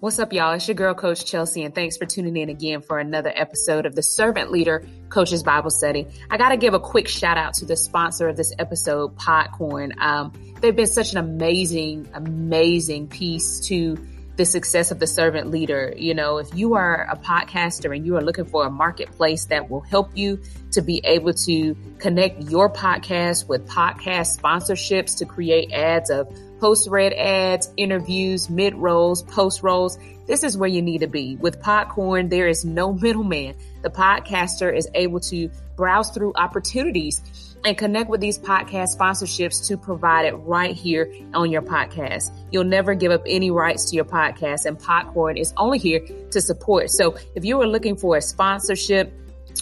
[0.00, 0.54] What's up, y'all?
[0.54, 3.94] It's your girl, Coach Chelsea, and thanks for tuning in again for another episode of
[3.94, 6.06] the Servant Leader Coaches Bible Study.
[6.30, 10.00] I got to give a quick shout out to the sponsor of this episode, Podcorn.
[10.00, 10.32] Um,
[10.62, 13.98] they've been such an amazing, amazing piece to
[14.36, 15.92] the success of the servant leader.
[15.94, 19.68] You know, if you are a podcaster and you are looking for a marketplace that
[19.68, 20.40] will help you
[20.72, 26.26] to be able to connect your podcast with podcast sponsorships to create ads of
[26.60, 29.98] post read ads, interviews, mid rolls, post rolls.
[30.26, 31.36] This is where you need to be.
[31.36, 33.56] With Podcorn, there is no middleman.
[33.82, 37.22] The podcaster is able to browse through opportunities
[37.64, 42.30] and connect with these podcast sponsorships to provide it right here on your podcast.
[42.50, 46.40] You'll never give up any rights to your podcast and Podcorn is only here to
[46.40, 46.90] support.
[46.90, 49.12] So if you are looking for a sponsorship,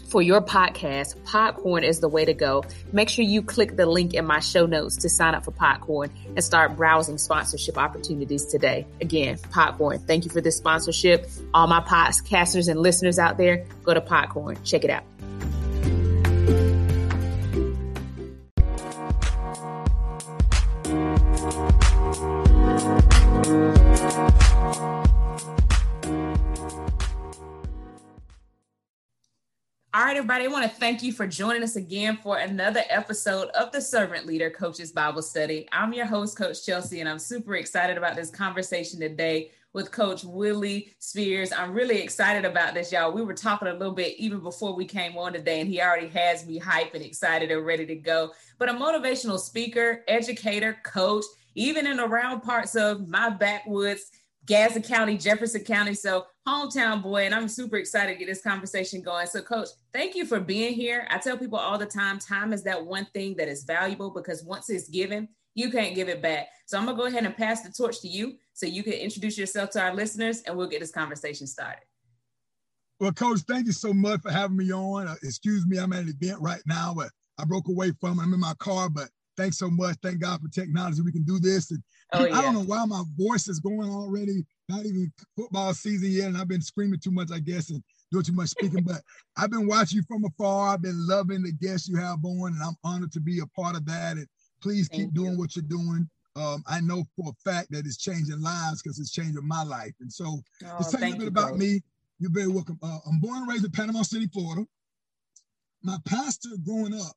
[0.09, 2.65] for your podcast, Podcorn is the way to go.
[2.93, 6.11] Make sure you click the link in my show notes to sign up for Podcorn
[6.27, 8.87] and start browsing sponsorship opportunities today.
[9.01, 11.29] Again, Podcorn, thank you for this sponsorship.
[11.53, 14.59] All my podcasters and listeners out there, go to Podcorn.
[14.65, 15.05] Check it out.
[29.95, 33.49] All right, everybody, I want to thank you for joining us again for another episode
[33.49, 35.67] of the Servant Leader Coaches Bible Study.
[35.73, 40.25] I'm your host, Coach Chelsea, and I'm super excited about this conversation today with Coach
[40.25, 41.53] Willie Spears.
[41.53, 43.13] I'm really excited about this, y'all.
[43.13, 46.09] We were talking a little bit even before we came on today, and he already
[46.09, 48.33] has me hype and excited and ready to go.
[48.59, 54.11] But a motivational speaker, educator, coach, even in around parts of my backwoods
[54.49, 55.95] Gadsden County, Jefferson County.
[55.95, 59.27] So hometown boy, and I'm super excited to get this conversation going.
[59.27, 61.07] So, coach, thank you for being here.
[61.11, 64.43] I tell people all the time, time is that one thing that is valuable because
[64.43, 66.49] once it's given, you can't give it back.
[66.67, 69.37] So I'm gonna go ahead and pass the torch to you so you can introduce
[69.37, 71.83] yourself to our listeners and we'll get this conversation started.
[73.01, 75.09] Well, Coach, thank you so much for having me on.
[75.09, 78.19] Uh, excuse me, I'm at an event right now, but I broke away from.
[78.19, 79.97] I'm in my car, but thanks so much.
[80.03, 81.01] Thank God for technology.
[81.01, 81.71] We can do this.
[81.71, 81.83] And
[82.13, 82.39] oh, yeah.
[82.39, 84.45] I don't know why my voice is going already.
[84.69, 88.25] Not even football season yet, and I've been screaming too much, I guess, and doing
[88.25, 88.83] too much speaking.
[88.83, 89.01] but
[89.39, 90.75] I've been watching you from afar.
[90.75, 93.77] I've been loving the guests you have on, and I'm honored to be a part
[93.77, 94.17] of that.
[94.17, 94.27] And
[94.61, 95.39] please keep Thank doing you.
[95.39, 96.11] what you're doing.
[96.37, 99.95] Um, I know for a fact that it's changing lives because it's changing my life.
[100.01, 101.59] And so, oh, just tell you a bit about bro.
[101.59, 101.81] me.
[102.21, 102.79] You're very welcome.
[102.83, 104.67] Uh, I'm born and raised in Panama City, Florida.
[105.85, 107.13] My pastor growing up,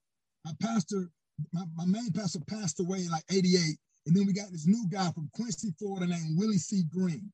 [0.46, 1.10] my pastor
[1.54, 3.78] my, my main pastor passed away in like 88.
[4.08, 6.84] And then we got this new guy from Quincy, Florida named Willie C.
[6.90, 7.32] Green.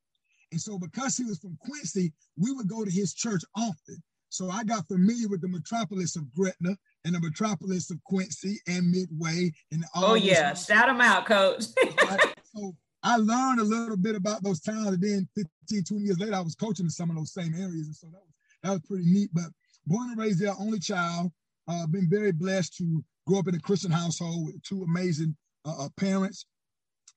[0.51, 4.01] And so because he was from Quincy, we would go to his church often.
[4.29, 6.75] So I got familiar with the metropolis of Gretna
[7.05, 9.51] and the metropolis of Quincy and Midway.
[9.71, 11.65] And all oh yeah, shout them out, coach.
[12.55, 14.87] so I learned a little bit about those towns.
[14.87, 17.87] And then 15, 20 years later, I was coaching in some of those same areas.
[17.87, 19.29] And so that was, that was pretty neat.
[19.33, 19.45] But
[19.85, 21.31] born and raised there, only child.
[21.69, 25.85] Uh, been very blessed to grew up in a Christian household with two amazing uh,
[25.85, 26.45] uh, parents,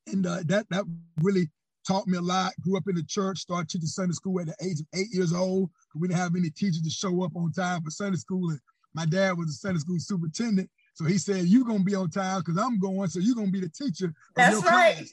[0.09, 0.84] and uh, that that
[1.22, 1.48] really
[1.87, 2.53] taught me a lot.
[2.60, 5.32] Grew up in the church, started teaching Sunday school at the age of eight years
[5.32, 5.71] old.
[5.94, 8.60] We didn't have any teachers to show up on time for Sunday school, and
[8.93, 10.69] my dad was a Sunday school superintendent.
[10.94, 13.09] So he said, "You're gonna be on time because I'm going.
[13.09, 15.09] So you're gonna be the teacher." That's right.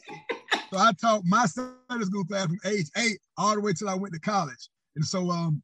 [0.71, 3.95] so I taught my Sunday school class from age eight all the way till I
[3.95, 5.61] went to college, and so um,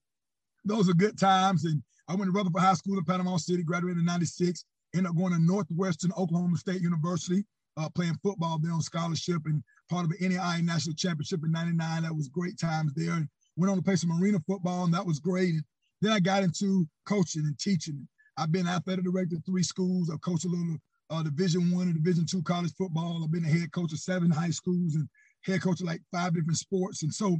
[0.64, 1.66] those are good times.
[1.66, 5.18] And I went to Rutherford High School in Panama City, graduated in '96 ended up
[5.18, 7.46] going to Northwestern Oklahoma State University,
[7.78, 12.04] uh, playing football there on scholarship and part of the NAIA National Championship in 99.
[12.04, 13.28] That was great times there.
[13.56, 15.50] Went on to play some arena football, and that was great.
[15.50, 15.64] And
[16.02, 18.08] then I got into coaching and teaching.
[18.38, 20.10] I've been athletic director of three schools.
[20.12, 20.78] I've coached a little
[21.10, 23.22] uh, Division One and Division Two college football.
[23.24, 25.08] I've been a head coach of seven high schools and
[25.42, 27.04] head coach of like five different sports.
[27.04, 27.38] And so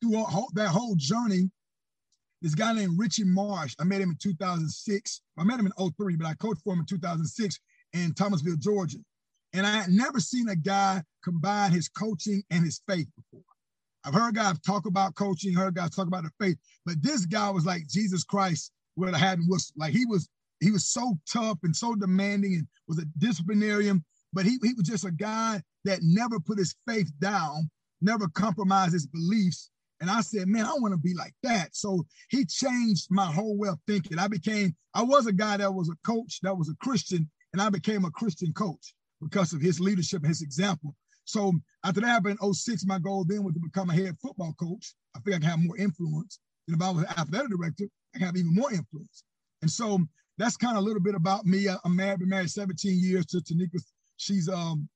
[0.00, 1.50] through all, that whole journey,
[2.42, 3.74] this guy named Richie Marsh.
[3.78, 5.20] I met him in 2006.
[5.38, 7.58] I met him in 03, but I coached for him in 2006
[7.92, 8.98] in Thomasville, Georgia.
[9.52, 13.44] And I had never seen a guy combine his coaching and his faith before.
[14.04, 16.56] I've heard guys talk about coaching, heard guys talk about the faith,
[16.86, 20.28] but this guy was like Jesus Christ where I hadn't was like he was
[20.60, 24.86] he was so tough and so demanding and was a disciplinarian, but he, he was
[24.86, 27.70] just a guy that never put his faith down,
[28.00, 29.70] never compromised his beliefs,
[30.00, 31.76] and I said, man, I want to be like that.
[31.76, 34.18] So he changed my whole way of thinking.
[34.18, 37.60] I became, I was a guy that was a coach, that was a Christian, and
[37.60, 40.94] I became a Christian coach because of his leadership his example.
[41.24, 41.52] So
[41.84, 44.94] after that happened in 06, my goal then was to become a head football coach.
[45.14, 46.40] I think I can have more influence.
[46.66, 49.22] And if I was an athletic director, I can have even more influence.
[49.62, 49.98] And so
[50.38, 51.68] that's kind of a little bit about me.
[51.68, 53.80] I'm married, been married 17 years to Tanika.
[54.16, 54.88] She's um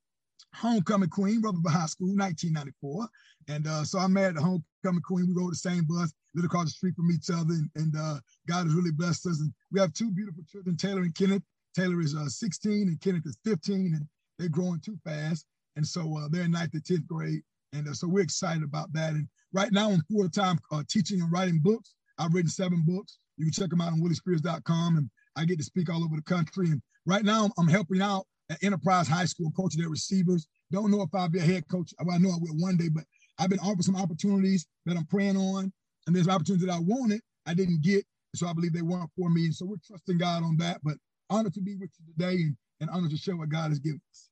[0.55, 3.09] homecoming queen, Rutherford High School, 1994.
[3.49, 5.26] And uh, so I married the home coming queen.
[5.26, 8.20] We rode the same bus, lived across the street from each other, and, and uh,
[8.46, 9.40] God has really blessed us.
[9.40, 11.42] And we have two beautiful children, Taylor and Kenneth.
[11.75, 14.06] Taylor is uh, 16 and Kenneth is 15, and
[14.38, 15.46] they're growing too fast.
[15.76, 17.42] And so uh, they're in ninth and 10th grade.
[17.72, 19.10] And uh, so we're excited about that.
[19.12, 21.94] And right now I'm full time uh, teaching and writing books.
[22.19, 23.19] I've written seven books.
[23.36, 24.96] You can check them out on williespears.com.
[24.96, 26.66] And I get to speak all over the country.
[26.66, 30.46] And right now I'm helping out at Enterprise High School, coaching their receivers.
[30.70, 31.92] Don't know if I'll be a head coach.
[32.04, 33.04] Well, I know I will one day, but
[33.38, 35.72] I've been offered some opportunities that I'm praying on.
[36.06, 38.04] And there's opportunities that I wanted, I didn't get.
[38.34, 39.50] So I believe they weren't for me.
[39.52, 40.81] So we're trusting God on that.
[40.82, 40.96] But
[41.31, 44.00] honored to be with you today and, and honored to share what God has given
[44.10, 44.31] us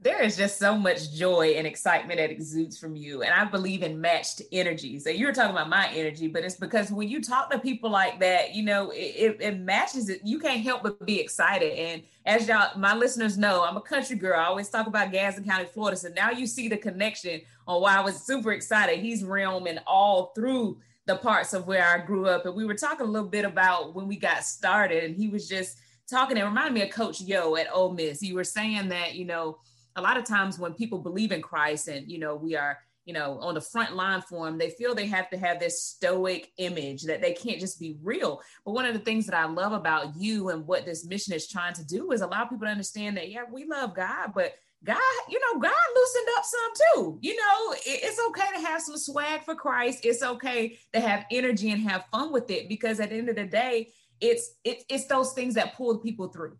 [0.00, 3.22] there is just so much joy and excitement that exudes from you.
[3.22, 4.98] And I believe in matched energy.
[4.98, 7.90] So you were talking about my energy, but it's because when you talk to people
[7.90, 10.20] like that, you know, it, it matches it.
[10.22, 11.72] You can't help but be excited.
[11.78, 14.38] And as y'all, my listeners know, I'm a country girl.
[14.38, 15.96] I always talk about Gadsden County, Florida.
[15.96, 18.98] So now you see the connection on why I was super excited.
[18.98, 22.44] He's roaming all through the parts of where I grew up.
[22.46, 25.48] And we were talking a little bit about when we got started, and he was
[25.48, 25.78] just
[26.10, 26.36] talking.
[26.36, 28.22] It reminded me of Coach Yo at Ole Miss.
[28.22, 29.58] You were saying that, you know,
[29.96, 33.12] a lot of times when people believe in Christ and, you know, we are, you
[33.12, 36.52] know, on the front line for them, they feel they have to have this stoic
[36.58, 38.40] image that they can't just be real.
[38.64, 41.48] But one of the things that I love about you and what this mission is
[41.48, 44.54] trying to do is allow people to understand that, yeah, we love God, but
[44.84, 44.98] God,
[45.30, 47.18] you know, God loosened up some too.
[47.22, 50.00] You know, it's okay to have some swag for Christ.
[50.04, 53.36] It's okay to have energy and have fun with it because at the end of
[53.36, 53.88] the day,
[54.20, 56.58] it's it, it's those things that pull people through.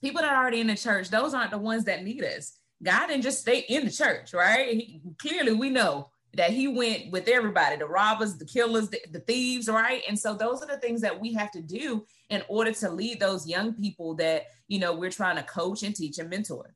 [0.00, 2.56] People that are already in the church, those aren't the ones that need us.
[2.82, 4.68] God didn't just stay in the church, right?
[4.74, 9.20] He, clearly, we know that he went with everybody the robbers, the killers, the, the,
[9.20, 10.02] thieves, right?
[10.08, 13.20] And so, those are the things that we have to do in order to lead
[13.20, 16.74] those young people that, you know, we're trying to coach and teach and mentor.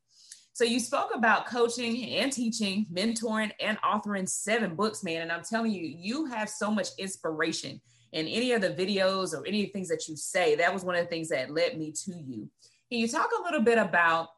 [0.52, 5.22] So, you spoke about coaching and teaching, mentoring, and authoring seven books, man.
[5.22, 7.80] And I'm telling you, you have so much inspiration
[8.12, 10.54] in any of the videos or any of the things that you say.
[10.54, 12.48] That was one of the things that led me to you.
[12.90, 14.28] Can you talk a little bit about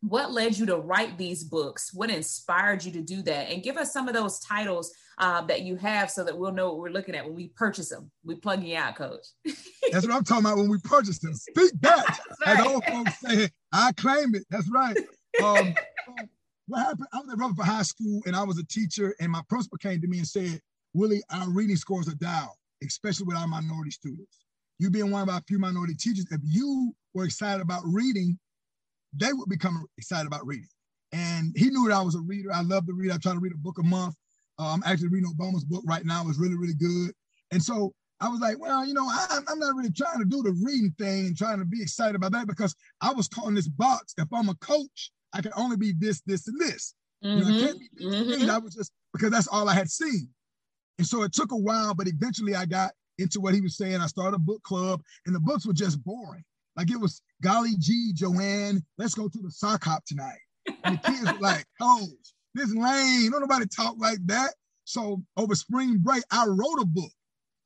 [0.00, 1.92] what led you to write these books?
[1.92, 3.50] What inspired you to do that?
[3.50, 6.68] And give us some of those titles uh, that you have so that we'll know
[6.68, 9.24] what we're looking at when we purchase them we plug you out coach.
[9.90, 12.58] That's what i'm talking about when we purchase them speak that right.
[12.58, 14.44] as old folks say i claim it.
[14.50, 14.96] That's right.
[15.44, 15.74] Um,
[16.66, 19.42] what happened i was at rutherford high school and i was a teacher and my
[19.50, 20.62] principal came to me and said
[20.94, 22.48] willie our reading scores are down
[22.82, 24.44] especially with our minority students.
[24.78, 28.38] You being one of our few minority teachers if you were excited about reading
[29.18, 30.68] they would become excited about reading.
[31.12, 32.52] And he knew that I was a reader.
[32.52, 33.10] I love to read.
[33.10, 34.14] I try to read a book a month.
[34.58, 36.26] Uh, I'm actually reading Obama's book right now.
[36.28, 37.12] It's really, really good.
[37.52, 40.42] And so I was like, well, you know, I, am not really trying to do
[40.42, 43.54] the reading thing and trying to be excited about that because I was caught in
[43.54, 44.14] this box.
[44.16, 46.94] If I'm a coach, I can only be this, this, and this.
[47.24, 47.38] Mm-hmm.
[47.38, 48.50] You know, I can't be this mm-hmm.
[48.50, 50.28] I was just because that's all I had seen.
[50.98, 54.00] And so it took a while, but eventually I got into what he was saying.
[54.00, 56.44] I started a book club, and the books were just boring.
[56.76, 60.38] Like it was, golly gee, Joanne, let's go to the sock hop tonight.
[60.84, 62.06] And the kids were like, oh,
[62.54, 63.30] this lame.
[63.30, 64.54] Don't nobody talk like that.
[64.84, 67.10] So over spring break, I wrote a book.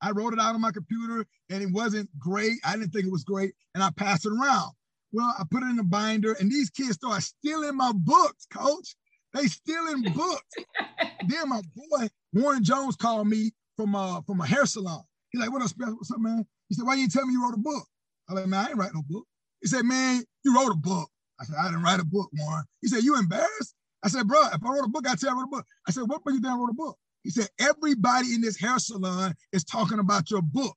[0.02, 2.58] I wrote it out on my computer and it wasn't great.
[2.64, 3.52] I didn't think it was great.
[3.74, 4.72] And I passed it around.
[5.12, 8.96] Well, I put it in a binder and these kids started stealing my books, coach.
[9.34, 10.54] They stealing books.
[11.28, 15.02] then my boy, Warren Jones, called me from uh from a hair salon.
[15.30, 16.46] He's like, what up, What's up, man?
[16.68, 17.86] He said, why you tell me you wrote a book?
[18.30, 19.26] I like, man, I ain't write no book.
[19.60, 21.08] He said, man, you wrote a book.
[21.40, 22.64] I said, I didn't write a book, Warren.
[22.80, 23.74] He said, you embarrassed?
[24.02, 25.66] I said, bro, if I wrote a book, I tell you I wrote a book.
[25.88, 26.96] I said, what book you I wrote a book?
[27.24, 30.74] He said, everybody in this hair salon is talking about your book,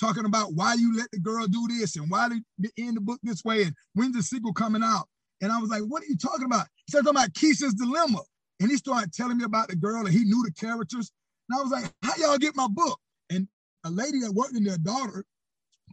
[0.00, 3.20] talking about why you let the girl do this and why they end the book
[3.22, 5.06] this way and when's the sequel coming out.
[5.40, 6.66] And I was like, what are you talking about?
[6.86, 8.20] He said, talking about Keisha's Dilemma.
[8.60, 11.10] And he started telling me about the girl and he knew the characters.
[11.48, 12.98] And I was like, how y'all get my book?
[13.28, 13.48] And
[13.84, 15.24] a lady that worked in their daughter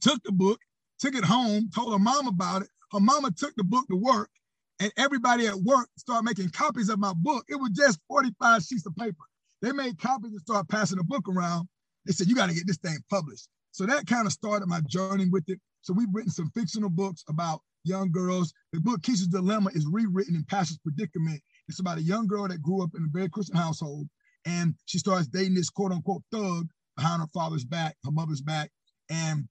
[0.02, 0.60] took the book
[1.00, 2.70] took it home, told her mom about it.
[2.92, 4.30] Her mama took the book to work,
[4.80, 7.46] and everybody at work started making copies of my book.
[7.48, 9.24] It was just 45 sheets of paper.
[9.62, 11.68] They made copies and started passing the book around.
[12.06, 13.48] They said, You got to get this thing published.
[13.72, 15.60] So that kind of started my journey with it.
[15.82, 18.54] So we've written some fictional books about young girls.
[18.74, 21.42] The book Keisha's Dilemma is rewritten in Pastor's Predicament.
[21.68, 24.08] It's about a young girl that grew up in a very Christian household,
[24.46, 28.72] and she starts dating this quote unquote thug behind her father's back, her mother's back.
[29.10, 29.48] And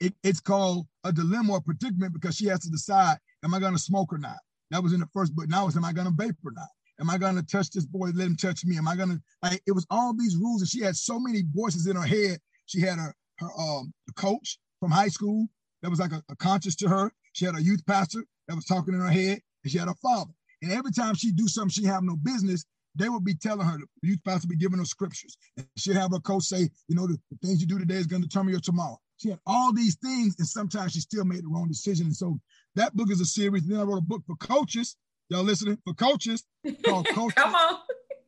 [0.00, 3.72] it, it's called a dilemma or predicament because she has to decide, am I going
[3.72, 4.38] to smoke or not?
[4.70, 5.48] That was in the first book.
[5.48, 6.68] Now it's, am I going to vape or not?
[7.00, 8.10] Am I going to touch this boy?
[8.14, 8.78] Let him touch me.
[8.78, 10.62] Am I going to, like, it was all these rules.
[10.62, 12.38] And she had so many voices in her head.
[12.66, 15.46] She had her, her um, coach from high school
[15.82, 17.12] that was like a, a conscience to her.
[17.32, 19.40] She had a youth pastor that was talking in her head.
[19.62, 20.32] And she had a father.
[20.62, 23.76] And every time she do something she have no business, they would be telling her,
[23.76, 25.36] the youth pastor be giving her scriptures.
[25.58, 28.06] And she'd have her coach say, you know, the, the things you do today is
[28.06, 28.98] going to determine your tomorrow.
[29.18, 32.06] She had all these things, and sometimes she still made the wrong decision.
[32.06, 32.38] And so
[32.74, 33.62] that book is a series.
[33.62, 34.96] And Then I wrote a book for coaches.
[35.28, 35.78] Y'all listening?
[35.84, 36.44] For coaches
[36.84, 37.78] called Culture, Come on.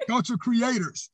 [0.08, 1.10] Culture Creators.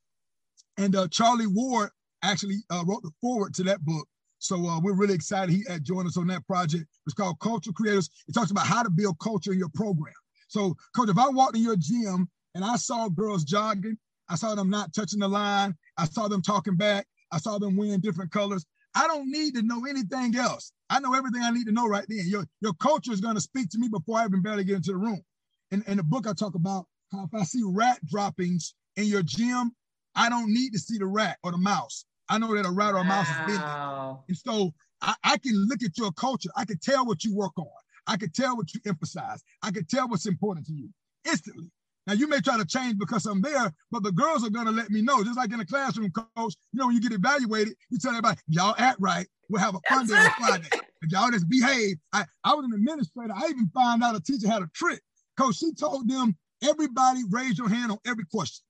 [0.78, 1.90] And uh, Charlie Ward
[2.22, 4.06] actually uh, wrote the foreword to that book.
[4.38, 6.84] So uh, we're really excited he had joined us on that project.
[7.06, 8.10] It's called Culture Creators.
[8.28, 10.14] It talks about how to build culture in your program.
[10.48, 13.96] So, coach, if I walked in your gym and I saw girls jogging,
[14.28, 17.76] I saw them not touching the line, I saw them talking back, I saw them
[17.76, 18.64] wearing different colors.
[18.94, 20.72] I don't need to know anything else.
[20.90, 22.24] I know everything I need to know right then.
[22.26, 24.92] Your, your culture is going to speak to me before I even barely get into
[24.92, 25.22] the room.
[25.70, 29.22] In, in the book, I talk about how if I see rat droppings in your
[29.22, 29.72] gym,
[30.14, 32.04] I don't need to see the rat or the mouse.
[32.28, 33.80] I know that a rat or a mouse been there.
[34.28, 34.72] And so
[35.02, 36.50] I, I can look at your culture.
[36.56, 37.66] I can tell what you work on.
[38.06, 39.42] I can tell what you emphasize.
[39.62, 40.90] I can tell what's important to you
[41.24, 41.70] instantly.
[42.06, 44.90] Now you may try to change because I'm there, but the girls are gonna let
[44.90, 45.24] me know.
[45.24, 48.38] Just like in a classroom, coach, you know, when you get evaluated, you tell everybody,
[48.48, 49.26] y'all act right.
[49.48, 50.68] We'll have a fun day on Friday.
[51.02, 51.96] If y'all just behave.
[52.12, 53.32] I, I was an administrator.
[53.34, 55.00] I even found out a teacher had a trick.
[55.36, 58.64] Coach, she told them, everybody raise your hand on every question.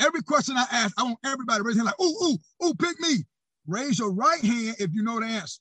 [0.00, 2.74] Every question I ask, I want everybody to raise their hand like, ooh, ooh, ooh,
[2.74, 3.24] pick me.
[3.66, 5.60] Raise your right hand if you know the answer.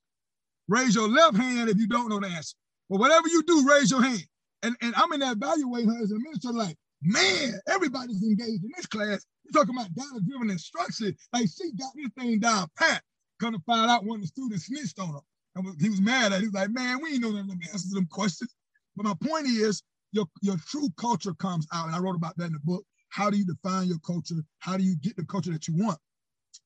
[0.68, 2.56] Raise your left hand if you don't know the answer.
[2.90, 4.26] But whatever you do, raise your hand.
[4.64, 8.72] And, and I'm in there evaluating her as an administrator, like, man, everybody's engaged in
[8.76, 9.26] this class.
[9.44, 11.16] You're talking about data-driven instruction.
[11.34, 13.02] Like she got this thing down pat.
[13.40, 15.20] Come to find out one of the students snitched on her.
[15.56, 16.42] And he was mad at it.
[16.42, 18.54] He was like, man, we ain't know none of them answers to them questions.
[18.96, 21.88] But my point is, your, your true culture comes out.
[21.88, 22.84] And I wrote about that in the book.
[23.10, 24.36] How do you define your culture?
[24.60, 26.00] How do you get the culture that you want?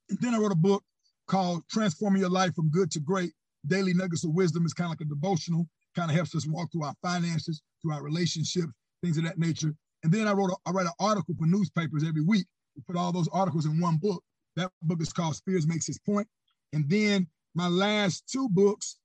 [0.09, 0.83] And then I wrote a book
[1.27, 3.33] called Transforming Your Life from Good to Great.
[3.67, 6.71] Daily Nuggets of Wisdom is kind of like a devotional, kind of helps us walk
[6.71, 8.73] through our finances, through our relationships,
[9.03, 9.73] things of that nature.
[10.03, 12.45] And then I wrote a, I write an article for newspapers every week.
[12.75, 14.23] We put all those articles in one book.
[14.55, 16.27] That book is called Spears Makes His Point.
[16.73, 18.97] And then my last two books,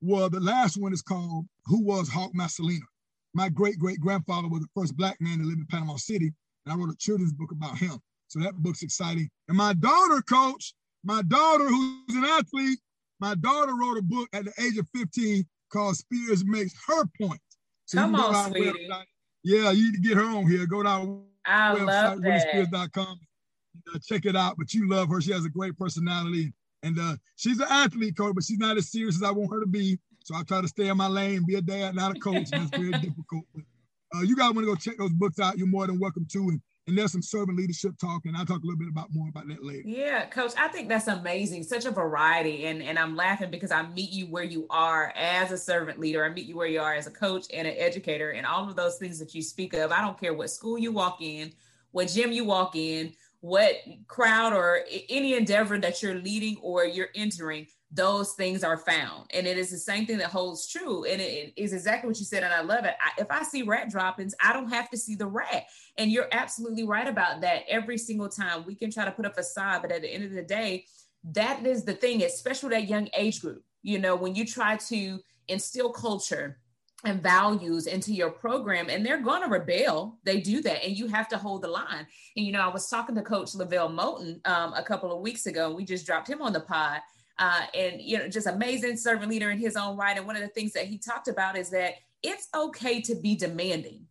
[0.00, 2.86] well, the last one is called Who Was Hawk Maselina?
[3.34, 6.32] My great great grandfather was the first black man to live in Panama City.
[6.64, 7.98] And I wrote a children's book about him.
[8.28, 9.28] So that book's exciting.
[9.48, 12.78] And my daughter, coach, my daughter, who's an athlete,
[13.20, 17.40] my daughter wrote a book at the age of 15 called Spears Makes Her Point.
[17.86, 18.88] So Come on, sweetie.
[18.88, 19.04] Website.
[19.44, 20.66] Yeah, you need to get her on here.
[20.66, 23.20] Go down I website, WillieSpears.com.
[23.94, 24.56] Uh, check it out.
[24.56, 25.20] But you love her.
[25.20, 26.52] She has a great personality.
[26.82, 29.60] And uh, she's an athlete coach, but she's not as serious as I want her
[29.60, 29.98] to be.
[30.24, 32.48] So I try to stay in my lane, be a dad, not a coach.
[32.52, 33.44] And that's very difficult.
[33.54, 33.64] But
[34.16, 36.38] uh, you guys want to go check those books out, you're more than welcome to.
[36.38, 39.28] And and there's some servant leadership talk, and I'll talk a little bit about more
[39.28, 39.88] about that later.
[39.88, 41.62] Yeah, coach, I think that's amazing.
[41.62, 42.66] Such a variety.
[42.66, 46.24] And, and I'm laughing because I meet you where you are as a servant leader.
[46.24, 48.76] I meet you where you are as a coach and an educator, and all of
[48.76, 49.92] those things that you speak of.
[49.92, 51.52] I don't care what school you walk in,
[51.92, 53.76] what gym you walk in, what
[54.06, 59.30] crowd or any endeavor that you're leading or you're entering those things are found.
[59.32, 61.04] And it is the same thing that holds true.
[61.04, 62.42] And it is exactly what you said.
[62.42, 62.94] And I love it.
[63.00, 65.66] I, if I see rat droppings, I don't have to see the rat.
[65.96, 67.62] And you're absolutely right about that.
[67.68, 70.24] Every single time we can try to put up a facade, but at the end
[70.24, 70.86] of the day,
[71.32, 73.62] that is the thing, especially that young age group.
[73.82, 76.58] You know, when you try to instill culture
[77.04, 81.06] and values into your program and they're going to rebel they do that and you
[81.06, 84.40] have to hold the line and you know i was talking to coach LeVelle Moton
[84.48, 87.00] um, a couple of weeks ago and we just dropped him on the pod
[87.38, 90.16] uh, and you know just amazing servant leader in his own right.
[90.16, 93.34] And one of the things that he talked about is that it's okay to be
[93.34, 94.06] demanding.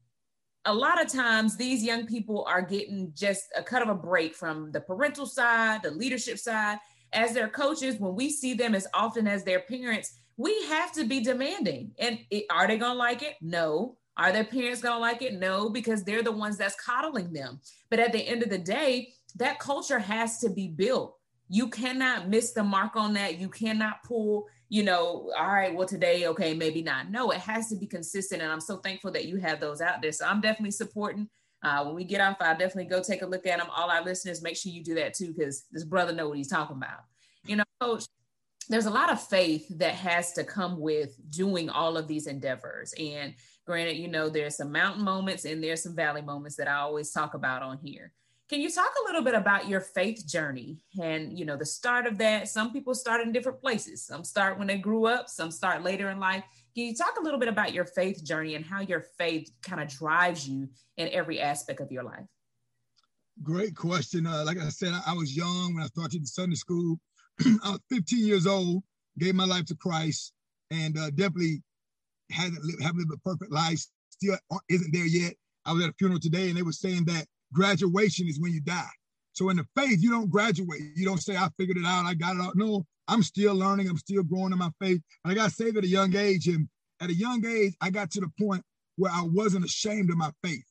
[0.65, 4.33] A lot of times these young people are getting just a cut of a break
[4.35, 6.77] from the parental side the leadership side.
[7.11, 11.05] As their coaches when we see them as often as their parents we have to
[11.05, 11.91] be demanding.
[11.99, 13.35] And it, are they to like it?
[13.41, 13.97] No.
[14.17, 15.33] Are their parents to like it?
[15.33, 17.59] No because they're the ones that's coddling them.
[17.89, 21.17] But at the end of the day that culture has to be built
[21.53, 23.37] you cannot miss the mark on that.
[23.37, 27.11] You cannot pull, you know, all right, well, today, okay, maybe not.
[27.11, 28.41] No, it has to be consistent.
[28.41, 30.11] And I'm so thankful that you have those out there.
[30.11, 31.29] So I'm definitely supporting.
[31.61, 33.67] Uh, when we get off, I'll definitely go take a look at them.
[33.71, 36.49] All our listeners, make sure you do that too, because this brother know what he's
[36.49, 37.01] talking about.
[37.45, 38.05] You know, coach,
[38.67, 42.95] there's a lot of faith that has to come with doing all of these endeavors.
[42.97, 43.35] And
[43.67, 47.11] granted, you know, there's some mountain moments and there's some valley moments that I always
[47.11, 48.11] talk about on here.
[48.49, 52.05] Can you talk a little bit about your faith journey and you know the start
[52.05, 52.49] of that?
[52.49, 54.05] Some people start in different places.
[54.05, 56.43] Some start when they grew up, some start later in life.
[56.75, 59.81] Can you talk a little bit about your faith journey and how your faith kind
[59.81, 62.25] of drives you in every aspect of your life?
[63.41, 64.27] Great question.
[64.27, 66.99] Uh, like I said, I, was young when I started in Sunday school.
[67.63, 68.83] I was 15 years old,
[69.19, 70.33] gave my life to Christ,
[70.69, 71.63] and uh, definitely
[72.29, 73.83] lived, haven't lived a perfect life.
[74.09, 74.37] Still
[74.69, 75.33] isn't there yet.
[75.65, 78.61] I was at a funeral today, and they were saying that graduation is when you
[78.61, 78.89] die.
[79.33, 80.81] So in the faith, you don't graduate.
[80.95, 82.55] You don't say, I figured it out, I got it out.
[82.55, 85.01] No, I'm still learning, I'm still growing in my faith.
[85.23, 86.47] And I got saved at a young age.
[86.47, 86.67] And
[87.01, 88.63] at a young age, I got to the point
[88.95, 90.63] where I wasn't ashamed of my faith.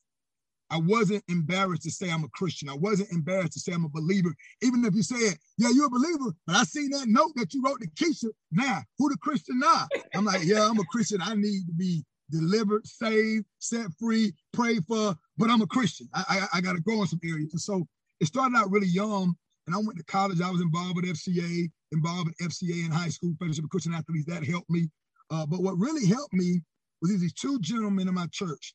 [0.71, 2.71] I wasn't embarrassed to say I'm a Christian.
[2.71, 4.35] I wasn't embarrassed to say I'm a believer.
[4.63, 7.63] Even if you said, yeah, you're a believer, but I seen that note that you
[7.63, 8.31] wrote to Keisha.
[8.53, 9.87] Now, who the Christian now?
[10.15, 11.21] I'm like, yeah, I'm a Christian.
[11.21, 16.09] I need to be delivered, saved, set free, prayed for, but I'm a Christian.
[16.13, 17.53] I, I, I got to grow in some areas.
[17.53, 17.87] And so
[18.21, 19.35] it started out really young.
[19.67, 20.41] And I went to college.
[20.41, 24.27] I was involved with FCA, involved with FCA in high school, Fellowship of Christian Athletes.
[24.27, 24.89] That helped me.
[25.31, 26.63] Uh, but what really helped me
[27.01, 28.75] was these two gentlemen in my church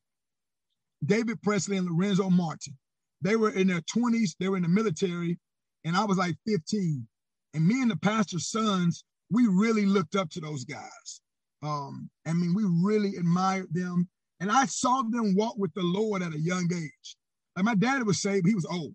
[1.05, 2.77] David Presley and Lorenzo Martin.
[3.21, 5.39] They were in their 20s, they were in the military,
[5.83, 7.07] and I was like 15.
[7.53, 11.21] And me and the pastor's sons, we really looked up to those guys.
[11.63, 14.07] Um, I mean, we really admired them.
[14.39, 17.15] And I saw them walk with the Lord at a young age.
[17.55, 18.93] Like my daddy was saved, he was old.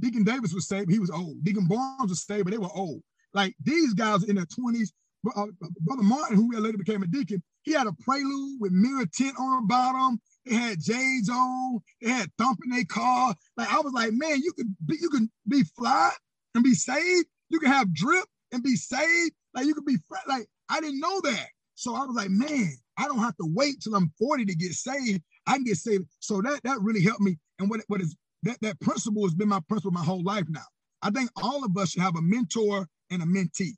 [0.00, 1.42] Deacon Davis was saved, he was old.
[1.42, 3.02] Deacon Barnes was saved, but they were old.
[3.34, 4.90] Like these guys in their 20s,
[5.34, 5.46] uh,
[5.80, 9.62] Brother Martin, who later became a deacon, he had a prelude with mirror tint on
[9.62, 10.20] the bottom.
[10.44, 11.80] They had Jades on.
[12.00, 13.34] They had thumping their car.
[13.56, 16.12] Like I was like, man, you could be, you can be fly
[16.54, 17.26] and be saved.
[17.48, 19.32] You can have drip and be saved.
[19.52, 19.96] Like you could be
[20.28, 21.48] like I didn't know that.
[21.76, 24.72] So I was like, man, I don't have to wait till I'm 40 to get
[24.72, 25.22] saved.
[25.46, 26.06] I can get saved.
[26.20, 27.38] So that that really helped me.
[27.58, 30.64] And what, what is that that principle has been my principle my whole life now.
[31.02, 33.74] I think all of us should have a mentor and a mentee.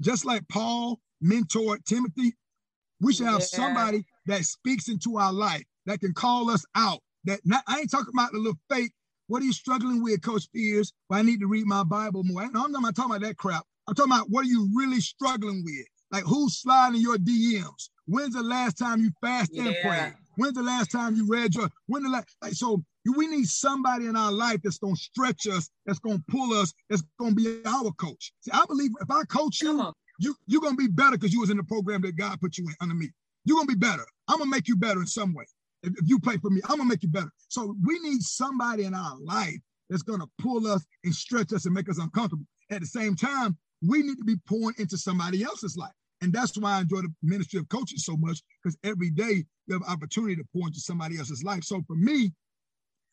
[0.00, 2.32] Just like Paul mentored Timothy,
[3.00, 3.46] we should have yeah.
[3.46, 7.00] somebody that speaks into our life that can call us out.
[7.24, 8.92] That not, I ain't talking about the little fake.
[9.26, 10.92] What are you struggling with, Coach Spears?
[11.10, 12.48] Well, I need to read my Bible more.
[12.50, 13.64] No, I'm not talking about that crap.
[13.86, 15.86] I'm talking about what are you really struggling with?
[16.16, 17.90] Like who's sliding your DMs?
[18.06, 19.64] When's the last time you fasted yeah.
[19.64, 20.14] and prayed?
[20.36, 21.68] When's the last time you read your?
[21.88, 22.34] When the last?
[22.40, 22.82] Like so,
[23.18, 27.02] we need somebody in our life that's gonna stretch us, that's gonna pull us, that's
[27.20, 28.32] gonna be our coach.
[28.40, 31.50] See, I believe if I coach you, you you're gonna be better because you was
[31.50, 33.10] in the program that God put you in under me.
[33.44, 34.06] You're gonna be better.
[34.26, 35.44] I'm gonna make you better in some way.
[35.82, 37.30] If, if you play for me, I'm gonna make you better.
[37.48, 39.58] So we need somebody in our life
[39.90, 42.46] that's gonna pull us and stretch us and make us uncomfortable.
[42.70, 45.92] At the same time, we need to be pouring into somebody else's life.
[46.22, 49.74] And that's why I enjoy the ministry of coaching so much, because every day you
[49.74, 51.64] have opportunity to pour into somebody else's life.
[51.64, 52.32] So for me,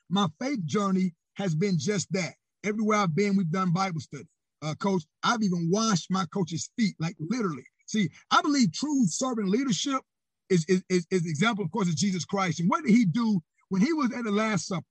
[0.09, 2.33] my faith journey has been just that.
[2.63, 4.27] Everywhere I've been, we've done Bible study
[4.63, 5.03] uh, coach.
[5.23, 7.65] I've even washed my coach's feet, like literally.
[7.87, 10.01] See, I believe true servant leadership
[10.49, 12.59] is, is, is, is example, of course, of Jesus Christ.
[12.59, 14.85] And what did he do when he was at the Last Supper?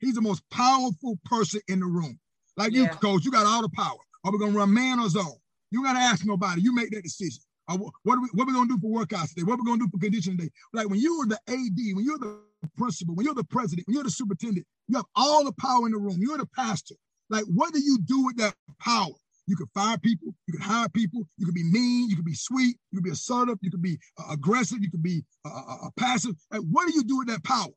[0.00, 2.18] He's the most powerful person in the room.
[2.56, 2.82] Like yeah.
[2.82, 3.98] you, coach, you got all the power.
[4.24, 5.38] Are we gonna run man or zone?
[5.70, 6.60] You gotta ask nobody.
[6.60, 7.42] You make that decision.
[7.68, 9.44] Uh, what are we what are we gonna do for workouts today?
[9.44, 10.50] What are we gonna do for conditioning day?
[10.72, 12.40] Like when you're the AD, when you're the
[12.76, 15.92] principal, when you're the president, when you're the superintendent, you have all the power in
[15.92, 16.18] the room.
[16.18, 16.96] You're the pastor.
[17.30, 19.14] Like, what do you do with that power?
[19.46, 22.34] You can fire people, you can hire people, you can be mean, you can be
[22.34, 25.86] sweet, you can be assertive, you can be uh, aggressive, you can be uh, uh,
[25.86, 26.36] uh, passive.
[26.50, 27.72] Like, what do you do with that power?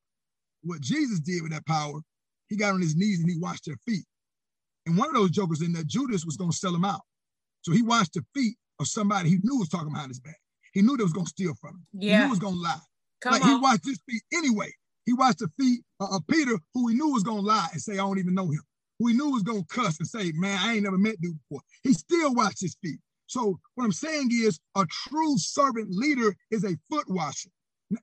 [0.61, 2.01] What Jesus did with that power,
[2.49, 4.05] he got on his knees and he washed their feet.
[4.85, 7.01] And one of those jokers in there, Judas, was going to sell him out.
[7.61, 10.37] So he washed the feet of somebody he knew was talking behind his back.
[10.73, 11.87] He knew they was going to steal from him.
[11.93, 12.17] Yeah.
[12.17, 12.79] He knew was going to lie.
[13.21, 13.49] Come like on.
[13.49, 14.71] he washed his feet anyway.
[15.05, 17.93] He washed the feet of Peter, who he knew was going to lie and say,
[17.93, 18.61] I don't even know him
[18.99, 21.61] who he knew was gonna cuss and say, man, I ain't never met dude before.
[21.83, 22.99] He still washed his feet.
[23.27, 27.49] So what I'm saying is a true servant leader is a foot washer.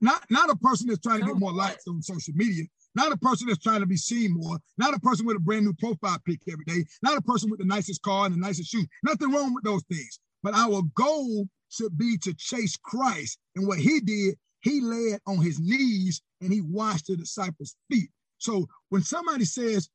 [0.00, 3.16] Not, not a person that's trying to get more likes on social media, not a
[3.16, 6.18] person that's trying to be seen more, not a person with a brand new profile
[6.24, 8.86] pic every day, not a person with the nicest car and the nicest shoes.
[9.02, 10.20] Nothing wrong with those things.
[10.42, 13.38] But our goal should be to chase Christ.
[13.56, 18.10] And what he did, he led on his knees and he washed the disciples' feet.
[18.38, 19.88] So when somebody says,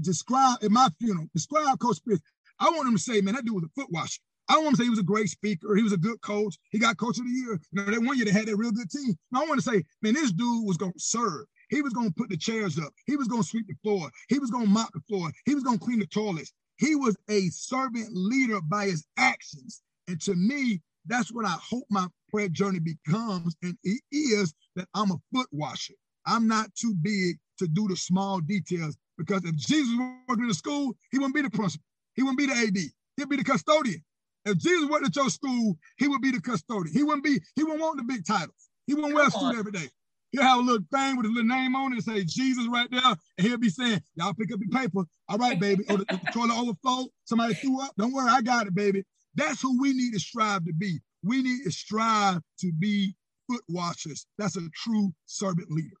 [0.00, 2.20] describe at my funeral, describe Coach Smith,
[2.58, 4.20] I want him to say, man, that dude was a foot washer.
[4.48, 5.76] I want to say he was a great speaker.
[5.76, 6.56] He was a good coach.
[6.70, 7.60] He got coach of the year.
[7.70, 9.14] You know, that one year they had that real good team.
[9.34, 11.44] I want to say, man, this dude was going to serve.
[11.68, 12.92] He was going to put the chairs up.
[13.06, 14.10] He was going to sweep the floor.
[14.28, 15.30] He was going to mop the floor.
[15.44, 16.52] He was going to clean the toilets.
[16.76, 19.82] He was a servant leader by his actions.
[20.08, 23.56] And to me, that's what I hope my prayer journey becomes.
[23.62, 25.94] And it is that I'm a foot washer.
[26.26, 28.96] I'm not too big to do the small details.
[29.16, 29.94] Because if Jesus
[30.28, 31.84] working in the school, he wouldn't be the principal.
[32.14, 32.76] He wouldn't be the AD.
[33.16, 34.02] He'd be the custodian.
[34.44, 36.94] If Jesus worked at your school, he would be the custodian.
[36.94, 38.70] He wouldn't be, he wouldn't want the big titles.
[38.86, 39.88] He wouldn't wear a suit every day.
[40.32, 42.88] He'll have a little thing with a little name on it and say Jesus right
[42.90, 43.02] there.
[43.04, 45.04] And he'll be saying, Y'all pick up your paper.
[45.28, 45.84] All right, baby.
[45.88, 47.06] Oh, the, the toilet overflow.
[47.24, 47.92] Somebody threw up.
[47.98, 49.04] Don't worry, I got it, baby.
[49.38, 50.98] That's who we need to strive to be.
[51.22, 53.14] We need to strive to be
[53.48, 54.26] foot washers.
[54.36, 55.96] That's a true servant leader.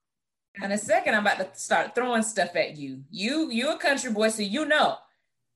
[0.60, 3.04] In a second, I'm about to start throwing stuff at you.
[3.10, 4.96] You, you're a country boy, so you know.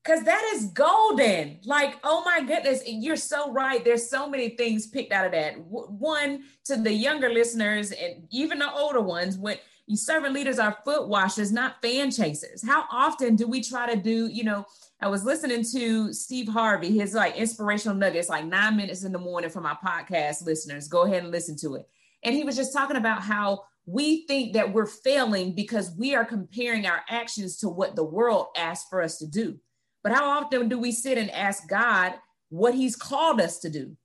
[0.05, 1.61] Cause that is golden.
[1.65, 3.85] Like, oh my goodness, you're so right.
[3.85, 5.55] There's so many things picked out of that.
[5.59, 10.79] One to the younger listeners and even the older ones, when you servant leaders are
[10.85, 12.65] foot washers, not fan chasers.
[12.65, 14.65] How often do we try to do, you know,
[15.01, 19.19] I was listening to Steve Harvey, his like inspirational nuggets, like nine minutes in the
[19.19, 20.89] morning for my podcast listeners.
[20.89, 21.89] Go ahead and listen to it.
[22.23, 26.25] And he was just talking about how we think that we're failing because we are
[26.25, 29.59] comparing our actions to what the world asks for us to do.
[30.05, 32.15] But how often do we sit and ask God
[32.49, 33.97] what he's called us to do?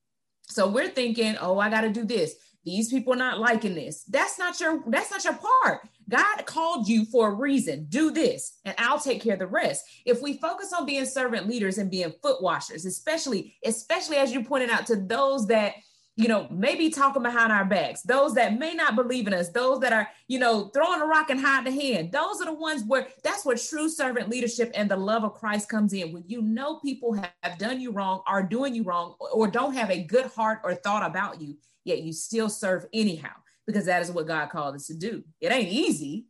[0.50, 2.34] So we're thinking, oh, I got to do this.
[2.68, 4.04] These people not liking this.
[4.04, 5.88] That's not your that's not your part.
[6.10, 7.86] God called you for a reason.
[7.88, 9.86] Do this and I'll take care of the rest.
[10.06, 14.44] If we focus on being servant leaders and being foot washers, especially especially as you
[14.44, 15.76] pointed out to those that
[16.18, 19.80] you know, maybe talking behind our backs, those that may not believe in us, those
[19.82, 22.12] that are, you know, throwing a rock and hiding the hand.
[22.12, 25.70] Those are the ones where that's where true servant leadership and the love of Christ
[25.70, 26.12] comes in.
[26.12, 29.92] When you know people have done you wrong, are doing you wrong, or don't have
[29.92, 31.56] a good heart or thought about you,
[31.88, 33.34] yet you still serve anyhow,
[33.66, 35.24] because that is what God called us to do.
[35.42, 36.28] It ain't easy.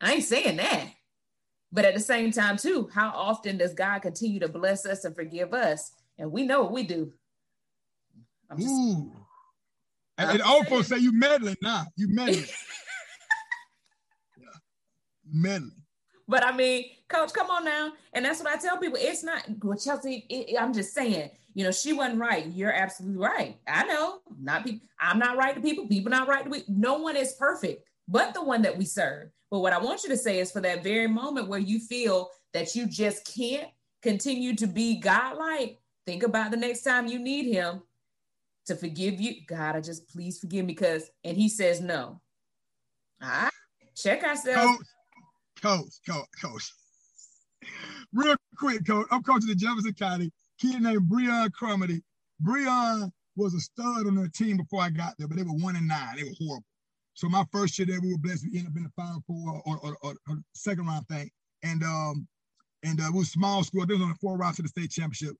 [0.00, 0.86] I ain't saying that.
[1.72, 5.14] But at the same time, too, how often does God continue to bless us and
[5.14, 5.92] forgive us?
[6.18, 7.12] And we know what we do.
[8.50, 9.12] I'm just, Ooh.
[10.16, 11.84] And, folks say you meddling now.
[11.96, 12.44] You meddling.
[14.38, 14.46] yeah.
[15.30, 15.82] Meddling.
[16.28, 17.92] But I mean, coach, come on now.
[18.12, 18.98] And that's what I tell people.
[19.00, 20.26] It's not well, Chelsea.
[20.28, 22.46] It, I'm just saying, you know, she wasn't right.
[22.46, 23.56] You're absolutely right.
[23.66, 24.20] I know.
[24.38, 24.86] Not people.
[25.00, 25.88] I'm not right to people.
[25.88, 26.64] People not right to me.
[26.68, 29.30] No one is perfect, but the one that we serve.
[29.50, 32.30] But what I want you to say is for that very moment where you feel
[32.52, 33.68] that you just can't
[34.02, 37.82] continue to be godlike, think about the next time you need him
[38.66, 39.36] to forgive you.
[39.46, 42.20] God, I just please forgive me because, and he says no.
[43.22, 43.50] All right,
[43.96, 44.84] check ourselves.
[45.60, 46.72] Coach, coach, coach.
[48.12, 49.06] Real quick, coach.
[49.10, 50.30] I'm coaching the Jefferson County.
[50.60, 52.02] Kid named Breon Crumity.
[52.42, 55.76] Breon was a stud on their team before I got there, but they were one
[55.76, 56.16] and nine.
[56.16, 56.64] They were horrible.
[57.14, 58.46] So my first year there, we were blessed.
[58.50, 61.30] We ended up in the final four or, or, or, or second round thing.
[61.62, 62.26] And um,
[62.84, 63.84] and uh, was small school.
[63.86, 65.36] They was on the four rounds to the state championship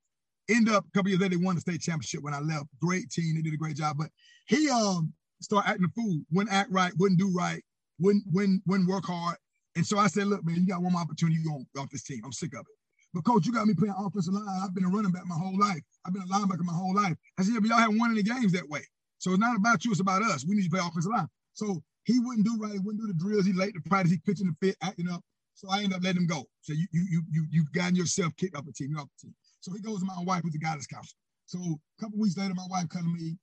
[0.48, 2.66] end up a couple years later, they won the state championship when I left.
[2.80, 3.96] Great team, they did a great job.
[3.98, 4.08] But
[4.46, 7.62] he um started acting a fool, wouldn't act right, wouldn't do right,
[7.98, 9.36] wouldn't wouldn't, wouldn't work hard.
[9.78, 12.02] And so I said, look, man, you got one more opportunity you go off this
[12.02, 12.20] team.
[12.24, 12.76] I'm sick of it.
[13.14, 14.44] But coach, you got me playing offensive line.
[14.60, 15.80] I've been a running back my whole life.
[16.04, 17.14] I've been a linebacker my whole life.
[17.38, 18.82] I said, but y'all haven't won any games that way.
[19.18, 20.44] So it's not about you, it's about us.
[20.44, 21.28] We need to play offensive line.
[21.52, 24.18] So he wouldn't do right, he wouldn't do the drills, he late to practice, he
[24.18, 25.20] pitching the fit, acting up.
[25.54, 26.42] So I ended up letting him go.
[26.60, 29.28] So you you you you you've gotten yourself kicked off the team, you're off the
[29.28, 29.34] team.
[29.60, 31.18] So he goes to my wife, who's the guidance counselor.
[31.46, 33.38] So a couple weeks later, my wife come to me,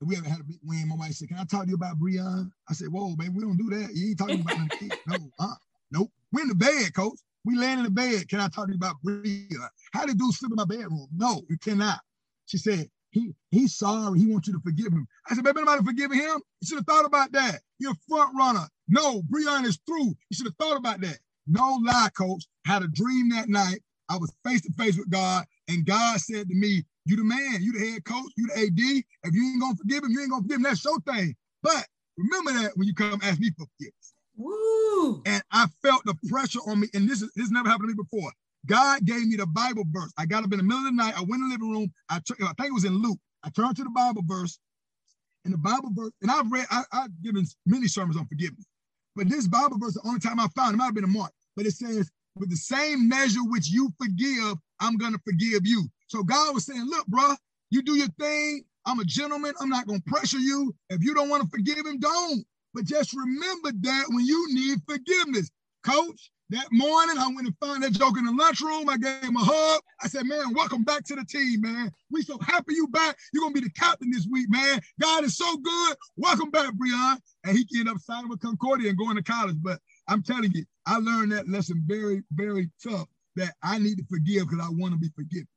[0.00, 0.88] we haven't had a big win.
[0.88, 2.50] My wife said, Can I talk to you about Breon?
[2.68, 3.94] I said, Whoa, baby, we don't do that.
[3.94, 4.98] You ain't talking about the kid.
[5.06, 5.54] No, uh,
[5.90, 6.10] nope.
[6.32, 7.18] We're in the bed, coach.
[7.44, 8.28] We land in the bed.
[8.28, 9.48] Can I talk to you about Breon?
[9.92, 11.08] How did dude sleep in my bedroom?
[11.16, 12.00] No, you cannot.
[12.46, 14.18] She said, he he's sorry.
[14.18, 15.06] He wants you to forgive him.
[15.28, 16.40] I said, baby, nobody forgiving him.
[16.60, 17.60] You should have thought about that.
[17.78, 18.66] You're a front runner.
[18.88, 20.08] No, Breon is through.
[20.08, 21.18] You should have thought about that.
[21.46, 22.44] No lie, coach.
[22.66, 23.80] Had a dream that night.
[24.10, 27.58] I was face to face with God, and God said to me, You the man,
[27.60, 29.04] you the head coach, you the AD.
[29.24, 30.62] If you ain't gonna forgive him, you ain't gonna forgive him.
[30.62, 31.34] That's your thing.
[31.62, 33.97] But remember that when you come ask me for forgiveness.
[34.38, 35.22] Woo!
[35.26, 38.02] And I felt the pressure on me, and this is this never happened to me
[38.02, 38.32] before.
[38.66, 40.12] God gave me the Bible verse.
[40.18, 41.14] I got up in the middle of the night.
[41.16, 41.92] I went in the living room.
[42.08, 43.18] I, I think it was in Luke.
[43.44, 44.58] I turned to the Bible verse,
[45.44, 48.66] and the Bible verse, and I've read, I, have given many sermons on forgiveness,
[49.16, 51.32] but this Bible verse, the only time I found it might have been a mark,
[51.56, 55.88] but it says, with the same measure which you forgive, I'm to forgive you.
[56.06, 57.34] So God was saying, look, bro,
[57.70, 58.64] you do your thing.
[58.86, 59.54] I'm a gentleman.
[59.60, 60.74] I'm not to pressure you.
[60.88, 62.44] If you don't want to forgive him, don't.
[62.78, 65.50] But just remember that when you need forgiveness.
[65.82, 68.88] Coach, that morning, I went and found that joke in the lunchroom.
[68.88, 69.82] I gave him a hug.
[70.00, 71.90] I said, man, welcome back to the team, man.
[72.12, 73.16] We so happy you back.
[73.32, 74.80] You're to be the captain this week, man.
[75.00, 75.96] God is so good.
[76.16, 77.18] Welcome back, Breon.
[77.42, 79.56] And he ended up signing with Concordia and going to college.
[79.60, 84.04] But I'm telling you, I learned that lesson very, very tough that I need to
[84.08, 85.48] forgive because I want to be forgiven.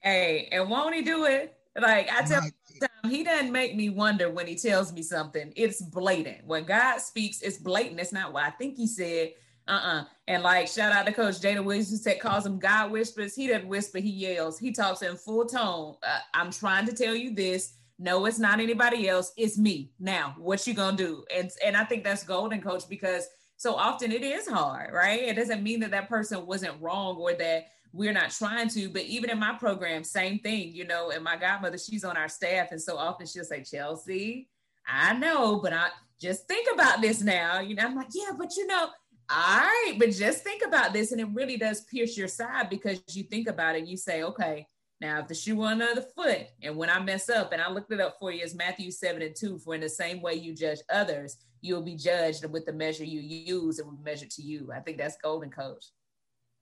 [0.00, 1.54] Hey, and won't he do it?
[1.80, 2.42] Like I tell
[2.78, 5.52] time, he doesn't make me wonder when he tells me something.
[5.56, 6.46] It's blatant.
[6.46, 8.00] When God speaks, it's blatant.
[8.00, 9.32] It's not what I think he said.
[9.68, 10.04] Uh-uh.
[10.26, 13.34] And like shout out to Coach Jada Williams who said calls him God whispers.
[13.34, 14.58] He doesn't whisper, he yells.
[14.58, 15.96] He talks in full tone.
[16.02, 17.74] Uh, I'm trying to tell you this.
[17.98, 19.32] No, it's not anybody else.
[19.36, 19.90] It's me.
[19.98, 21.24] Now, what you gonna do?
[21.34, 23.26] And and I think that's golden, Coach, because
[23.58, 25.20] so often it is hard, right?
[25.20, 29.02] It doesn't mean that that person wasn't wrong or that we're not trying to, but
[29.02, 32.68] even in my program, same thing, you know, and my godmother, she's on our staff.
[32.70, 34.48] And so often she'll say, Chelsea,
[34.86, 35.88] I know, but I
[36.20, 37.60] just think about this now.
[37.60, 38.88] You know, I'm like, yeah, but you know,
[39.30, 41.12] all right, but just think about this.
[41.12, 44.22] And it really does pierce your side because you think about it and you say,
[44.22, 44.66] okay,
[45.00, 47.70] now if the shoe on the other foot, and when I mess up, and I
[47.70, 50.34] looked it up for you, is Matthew 7 and 2, for in the same way
[50.34, 54.30] you judge others, you'll be judged with the measure you use, it will be measured
[54.30, 54.70] to you.
[54.74, 55.84] I think that's golden coach.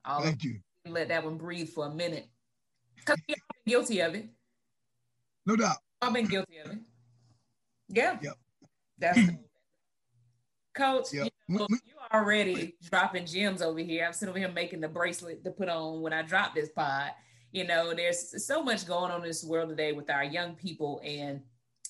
[0.05, 0.61] All Thank you.
[0.91, 2.27] Let that one breathe for a minute.
[2.97, 4.29] Because you've been guilty of it.
[5.45, 5.77] No doubt.
[6.03, 6.79] I've been guilty of it.
[7.89, 8.19] Yeah.
[8.21, 8.35] Yep.
[8.99, 9.21] That's
[10.75, 11.13] coach.
[11.13, 11.29] Yep.
[11.49, 14.07] You, know, you already dropping gems over here.
[14.07, 17.13] I'm sitting over here making the bracelet to put on when I drop this pod.
[17.53, 21.01] You know, there's so much going on in this world today with our young people
[21.05, 21.41] and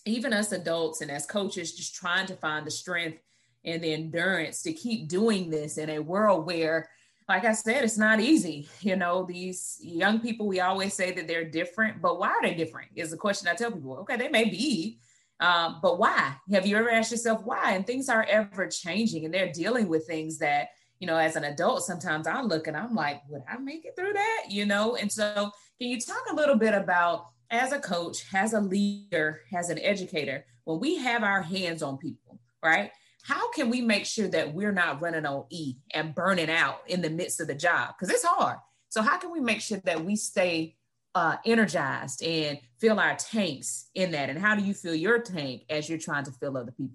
[0.05, 3.19] even us adults and as coaches, just trying to find the strength
[3.65, 6.89] and the endurance to keep doing this in a world where
[7.29, 8.69] like I said, it's not easy.
[8.81, 12.55] You know, these young people, we always say that they're different, but why are they
[12.55, 12.91] different?
[12.95, 13.97] Is the question I tell people.
[13.99, 15.01] Okay, they may be,
[15.41, 16.35] um, but why?
[16.53, 17.73] Have you ever asked yourself why?
[17.73, 20.69] And things are ever changing and they're dealing with things that,
[21.01, 23.97] you know, as an adult, sometimes I look and I'm like, would I make it
[23.97, 24.45] through that?
[24.49, 28.55] You know, and so can you talk a little bit about as a coach, as
[28.55, 32.91] a leader, as an educator, when we have our hands on people, right?
[33.27, 37.03] How can we make sure that we're not running on E and burning out in
[37.03, 37.95] the midst of the job?
[37.99, 38.59] Because it's hard.
[38.89, 40.77] So, how can we make sure that we stay
[41.17, 44.31] uh, energized and fill our tanks in that?
[44.31, 46.95] And how do you fill your tank as you're trying to fill other people?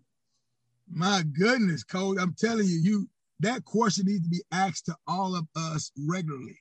[0.89, 3.09] My goodness, Cole, I'm telling you, you
[3.41, 6.57] that question needs to be asked to all of us regularly.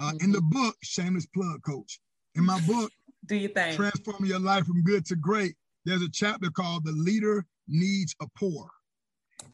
[0.00, 0.24] Uh, mm-hmm.
[0.24, 1.98] In the book, shameless plug, Coach.
[2.34, 2.90] In my book,
[3.24, 5.54] do you think transforming your life from good to great?
[5.86, 8.68] There's a chapter called "The Leader Needs a Pour,"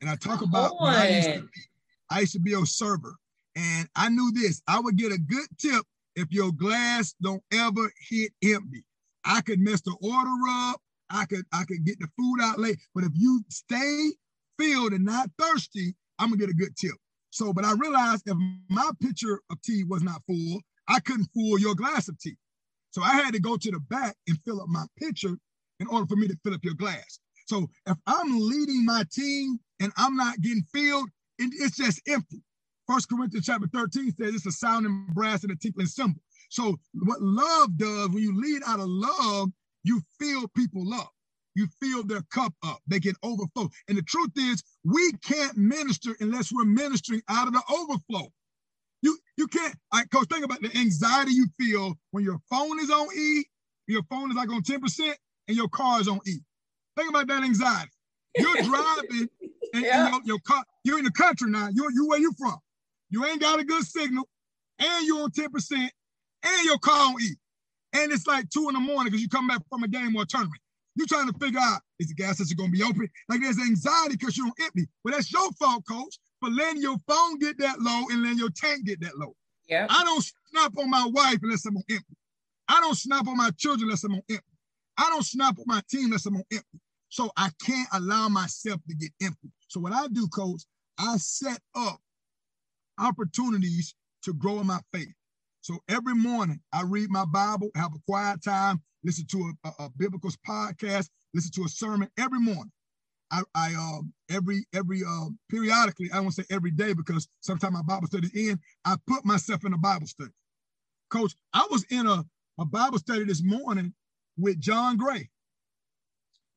[0.05, 1.61] and I talk about I used, be,
[2.11, 3.17] I used to be a server,
[3.57, 5.83] and I knew this: I would get a good tip
[6.15, 8.85] if your glass don't ever hit empty.
[9.25, 10.81] I could mess the order up.
[11.09, 12.79] I could I could get the food out late.
[12.95, 14.11] But if you stay
[14.59, 16.95] filled and not thirsty, I'm gonna get a good tip.
[17.31, 18.37] So, but I realized if
[18.69, 22.37] my pitcher of tea was not full, I couldn't fill your glass of tea.
[22.91, 25.37] So I had to go to the back and fill up my pitcher
[25.81, 27.19] in order for me to fill up your glass.
[27.47, 32.43] So if I'm leading my team and I'm not getting filled, it's just empty.
[32.89, 36.21] First Corinthians chapter 13 says it's a sounding brass and a tinkling cymbal.
[36.51, 39.51] So what love does, when you lead out of love,
[39.83, 41.11] you fill people up.
[41.55, 42.81] You fill their cup up.
[42.87, 43.69] They get overflow.
[43.89, 48.29] And the truth is, we can't minister unless we're ministering out of the overflow.
[49.03, 52.81] You you can't, I right, coach, think about the anxiety you feel when your phone
[52.81, 53.45] is on E,
[53.87, 55.15] your phone is like on 10%,
[55.49, 56.39] and your car is on E.
[56.97, 57.91] Think about that anxiety.
[58.37, 59.29] You're driving
[59.75, 60.07] and, yeah.
[60.07, 61.69] and your, your, car, you're in the country now.
[61.73, 62.57] You you where you from?
[63.11, 64.29] You ain't got a good signal,
[64.79, 67.37] and you're on 10%, and your car on E.
[67.95, 70.23] And it's like two in the morning because you come back from a game or
[70.23, 70.61] a tournament.
[70.97, 73.09] You're trying to figure out is the gas station gonna be open?
[73.29, 74.87] Like there's anxiety because you're on empty.
[75.05, 78.51] Well, that's your fault, coach, for letting your phone get that low and letting your
[78.51, 79.35] tank get that low.
[79.69, 79.87] Yeah.
[79.89, 82.17] I don't snap on my wife unless I'm on empty.
[82.69, 84.45] I don't snap on my children unless I'm on empty.
[84.97, 86.81] I don't snap on my team unless I'm on empty.
[87.09, 89.51] So I can't allow myself to get empty.
[89.75, 90.63] So what I do, coach,
[91.01, 91.99] I set up
[92.97, 95.13] opportunities to grow in my faith.
[95.63, 99.85] So every morning I read my Bible, have a quiet time, listen to a, a,
[99.87, 102.71] a biblical podcast, listen to a sermon every morning.
[103.33, 107.83] I, I um every every uh periodically, I won't say every day because sometimes my
[107.83, 110.31] Bible study end, I put myself in a Bible study.
[111.11, 112.25] Coach, I was in a,
[112.61, 113.93] a Bible study this morning
[114.39, 115.31] with John Gray,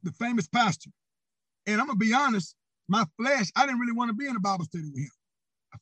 [0.03, 0.91] the famous pastor.
[1.65, 2.53] And I'm gonna be honest,
[2.88, 5.12] my flesh, I didn't really want to be in a Bible study with him.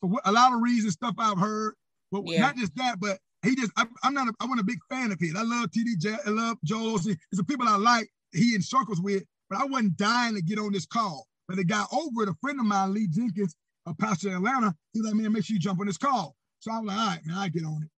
[0.01, 1.75] For a lot of reasons, stuff I've heard,
[2.11, 2.41] but yeah.
[2.41, 5.11] not just that, but he just, I, am not, a, I wasn't a big fan
[5.11, 5.35] of his.
[5.35, 7.17] I love TD, I love Joel Osteen.
[7.31, 10.59] It's the people I like, he in circles with, but I wasn't dying to get
[10.59, 11.27] on this call.
[11.47, 14.73] But the guy over it, a friend of mine, Lee Jenkins, a pastor in Atlanta,
[14.93, 16.35] he like, man, make sure you jump on this call.
[16.59, 17.89] So I was like, all right, man, I get on it.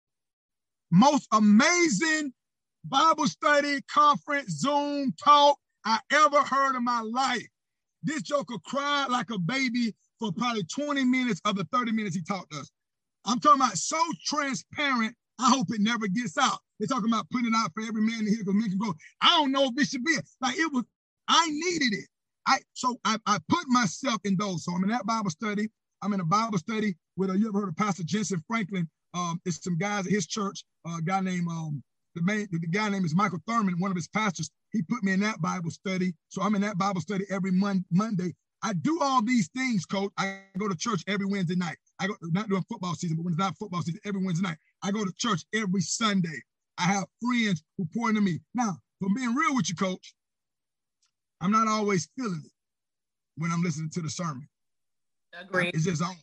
[0.91, 2.33] Most amazing
[2.83, 7.47] Bible study, conference, Zoom talk I ever heard in my life.
[8.07, 12.21] This joker cried like a baby for probably 20 minutes of the 30 minutes he
[12.21, 12.71] talked to us.
[13.25, 16.59] I'm talking about so transparent, I hope it never gets out.
[16.79, 18.93] They're talking about putting it out for every man to hear because men can go.
[19.21, 20.85] I don't know if it should be like it was,
[21.27, 22.05] I needed it.
[22.47, 24.63] I so I, I put myself in those.
[24.63, 25.67] So I'm in that Bible study.
[26.01, 28.87] I'm in a Bible study with a, you ever heard of Pastor Jentezen Franklin?
[29.13, 31.83] Um, it's some guys at his church, uh, a guy named um,
[32.17, 34.49] the main the guy name is Michael Thurman, one of his pastors.
[34.71, 36.13] He put me in that Bible study.
[36.29, 38.33] So I'm in that Bible study every mon- Monday.
[38.63, 40.11] I do all these things, coach.
[40.17, 41.77] I go to church every Wednesday night.
[41.99, 44.57] I go not during football season, but when it's not football season, every Wednesday night.
[44.81, 46.41] I go to church every Sunday.
[46.79, 48.39] I have friends who pour into me.
[48.55, 50.15] Now, from being real with you, coach,
[51.39, 52.51] I'm not always feeling it
[53.37, 54.47] when I'm listening to the sermon.
[55.39, 55.75] Agreed.
[55.75, 56.15] It's just on.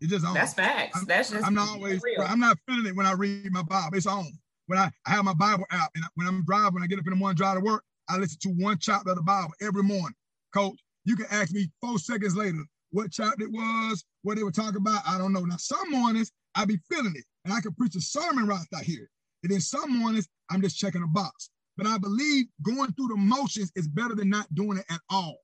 [0.00, 0.34] It's just on.
[0.34, 0.98] That's facts.
[0.98, 2.02] I'm, That's just I'm not always.
[2.02, 2.22] Real.
[2.26, 3.96] I'm not feeling it when I read my Bible.
[3.96, 4.32] It's on.
[4.72, 7.04] When I, I have my Bible app and when I'm driving, when I get up
[7.06, 9.82] in the morning, drive to work, I listen to one chapter of the Bible every
[9.82, 10.14] morning.
[10.54, 14.50] Coach, you can ask me four seconds later what chapter it was, what they were
[14.50, 15.02] talking about.
[15.06, 15.44] I don't know.
[15.44, 18.82] Now, some mornings I be feeling it and I can preach a sermon right out
[18.82, 19.10] here.
[19.42, 21.50] And then some mornings I'm just checking a box.
[21.76, 25.36] But I believe going through the motions is better than not doing it at all.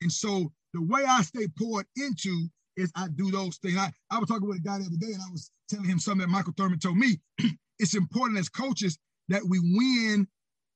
[0.00, 3.76] And so the way I stay poured into is I do those things.
[3.76, 5.98] I, I was talking with a guy the other day and I was telling him
[5.98, 7.20] something that Michael Thurman told me.
[7.78, 10.26] it's important as coaches that we win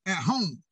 [0.06, 0.62] at home.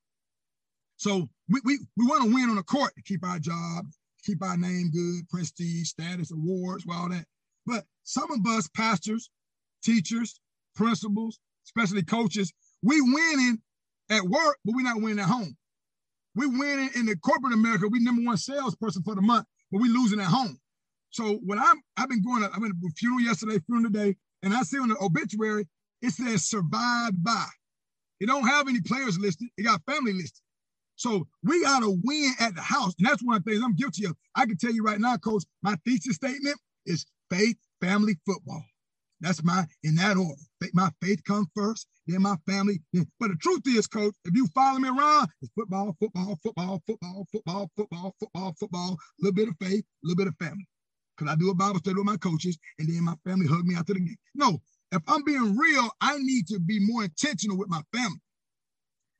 [0.96, 3.87] So we, we, we want to win on the court to keep our job,
[4.24, 7.26] keep our name good, prestige, status, awards, all that.
[7.66, 9.30] But some of us, pastors,
[9.82, 10.40] teachers,
[10.74, 13.58] principals, especially coaches, we winning
[14.10, 15.56] at work, but we're not winning at home.
[16.34, 17.88] We winning in the corporate America.
[17.88, 20.58] We number one salesperson for the month, but we losing at home.
[21.10, 24.52] So when I'm, I've been going, I went to a funeral yesterday, funeral today, and
[24.52, 25.66] I see on the obituary
[26.04, 27.46] it says survived by.
[28.20, 29.48] It don't have any players listed.
[29.56, 30.40] It got family listed.
[30.96, 32.94] So we got to win at the house.
[32.98, 34.14] And that's one of the things I'm guilty of.
[34.34, 38.62] I can tell you right now, coach, my thesis statement is faith, family, football.
[39.20, 40.42] That's my, in that order.
[40.74, 42.80] My faith comes first, then my family.
[42.92, 47.26] But the truth is, coach, if you follow me around, it's football, football, football, football,
[47.32, 50.66] football, football, football, football, a little bit of faith, a little bit of family.
[51.16, 53.76] Because I do a Bible study with my coaches, and then my family hug me
[53.76, 54.16] after the game.
[54.34, 54.60] No,
[54.94, 58.20] if I'm being real, I need to be more intentional with my family.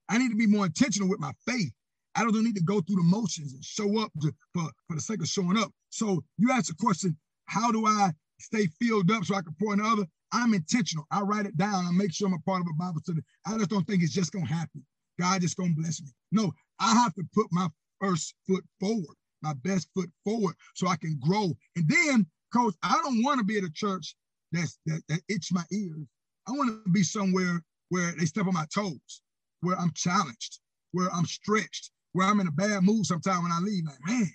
[0.09, 1.73] I need to be more intentional with my faith.
[2.15, 5.01] I don't need to go through the motions and show up to, for, for the
[5.01, 5.73] sake of showing up.
[5.91, 9.73] So you ask the question, how do I stay filled up so I can pour
[9.73, 10.05] in other?
[10.33, 11.07] I'm intentional.
[11.11, 11.87] I write it down.
[11.87, 13.21] I make sure I'm a part of a Bible study.
[13.47, 14.85] I just don't think it's just gonna happen.
[15.19, 16.09] God just gonna bless me.
[16.33, 17.69] No, I have to put my
[18.01, 21.53] first foot forward, my best foot forward, so I can grow.
[21.77, 24.15] And then, coach, I don't want to be at a church
[24.57, 26.07] that's that, that itch my ears.
[26.49, 29.23] I want to be somewhere where they step on my toes,
[29.61, 30.61] where I'm challenged,
[30.93, 33.85] where I'm stretched, where I'm in a bad mood sometime when I leave.
[33.87, 34.31] Like, man,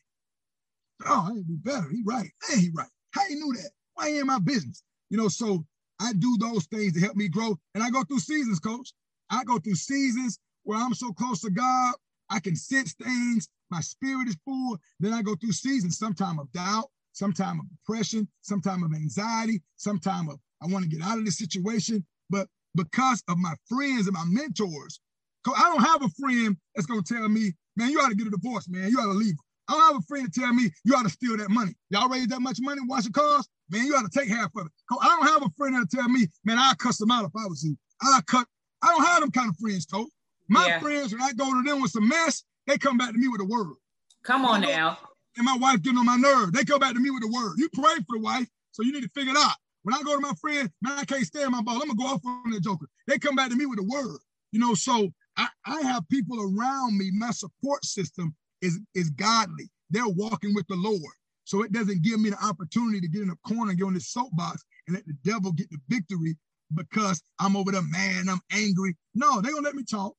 [1.05, 1.88] oh, I be better.
[1.89, 2.29] He right.
[2.49, 2.89] Man, he right.
[3.12, 3.71] How you knew that?
[3.95, 4.84] Why ain't my business?
[5.10, 5.65] You know, so
[5.99, 7.58] I do those things to help me grow.
[7.75, 8.93] And I go through seasons, coach.
[9.29, 11.93] I go through seasons where I'm so close to God,
[12.29, 13.49] I can sense things.
[13.71, 14.77] My spirit is full.
[14.99, 19.62] Then I go through seasons, sometime of doubt, sometime of depression, some time of anxiety,
[19.76, 22.06] some time of I want to get out of this situation.
[22.30, 25.00] But because of my friends and my mentors,
[25.48, 28.32] I don't have a friend that's gonna tell me, man, you ought to get a
[28.32, 28.89] divorce, man.
[28.89, 29.36] You ought to leave.
[29.67, 31.74] I don't have a friend to tell me you ought to steal that money.
[31.89, 33.86] Y'all raise that much money, wash your cars, man.
[33.86, 34.72] You ought to take half of it.
[35.02, 37.48] I don't have a friend that'll tell me, man, I'll cuss them out if I
[37.48, 37.78] was you.
[38.02, 38.48] I cut.
[38.82, 40.10] I don't have them kind of friends, Coach.
[40.48, 40.80] My yeah.
[40.80, 43.41] friends, when I go to them with some mess, they come back to me with
[43.41, 43.76] a word.
[44.24, 44.98] Come on now
[45.38, 46.54] and my wife getting on my nerve.
[46.54, 47.56] They come back to me with a word.
[47.58, 49.56] You pray for the wife, so you need to figure it out.
[49.84, 51.76] When I go to my friend, man, I can't stand my ball.
[51.76, 52.88] I'm gonna go off on the joker.
[53.08, 54.20] They come back to me with a word.
[54.52, 57.12] You know, so I, I have people around me.
[57.13, 59.70] My support system is is godly.
[59.89, 61.13] They're walking with the Lord.
[61.46, 63.94] So it doesn't give me the opportunity to get in a corner and get on
[63.94, 66.38] this soapbox and let the devil get the victory
[66.76, 68.96] because I'm over there man, I'm angry.
[69.15, 70.13] No, they're gonna let me talk.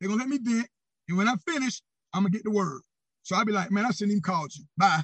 [0.00, 0.68] They're gonna let me vent.
[1.08, 1.80] And when I finish,
[2.14, 2.82] I'm gonna get the word.
[3.22, 4.64] So I'd be like, man, I shouldn't even called you.
[4.76, 5.02] Bye.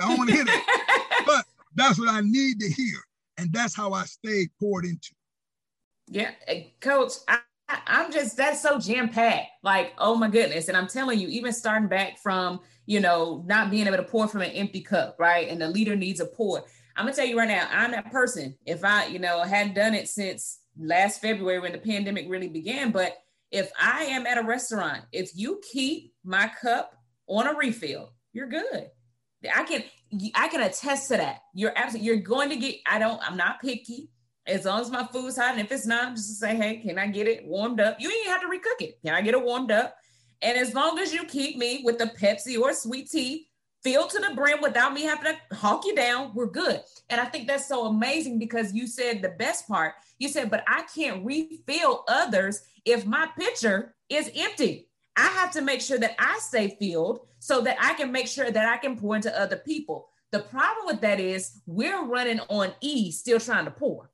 [0.00, 1.22] I don't want to hear that.
[1.26, 2.98] but that's what I need to hear.
[3.36, 5.10] And that's how I stay poured into.
[6.10, 9.50] Yeah, eh, coach, I, I'm just that's so jam packed.
[9.62, 10.68] Like, oh my goodness.
[10.68, 14.26] And I'm telling you, even starting back from, you know, not being able to pour
[14.26, 15.48] from an empty cup, right?
[15.48, 16.64] And the leader needs a pour.
[16.96, 18.56] I'm gonna tell you right now, I'm that person.
[18.66, 22.90] If I, you know, hadn't done it since last February when the pandemic really began,
[22.90, 23.18] but
[23.50, 26.97] if I am at a restaurant, if you keep my cup
[27.28, 28.90] on a refill, you're good.
[29.54, 29.84] I can
[30.34, 31.40] I can attest to that.
[31.54, 32.76] You're absolutely you're going to get.
[32.86, 33.20] I don't.
[33.22, 34.10] I'm not picky.
[34.46, 36.98] As long as my food's hot, and if it's not, I'm just say, hey, can
[36.98, 37.98] I get it warmed up?
[38.00, 38.98] You ain't have to recook it.
[39.04, 39.94] Can I get it warmed up?
[40.40, 43.48] And as long as you keep me with the Pepsi or sweet tea
[43.82, 46.80] filled to the brim without me having to hawk you down, we're good.
[47.10, 49.94] And I think that's so amazing because you said the best part.
[50.18, 54.87] You said, but I can't refill others if my pitcher is empty.
[55.18, 58.50] I have to make sure that I stay filled so that I can make sure
[58.50, 60.08] that I can pour into other people.
[60.30, 64.10] The problem with that is we're running on E, still trying to pour.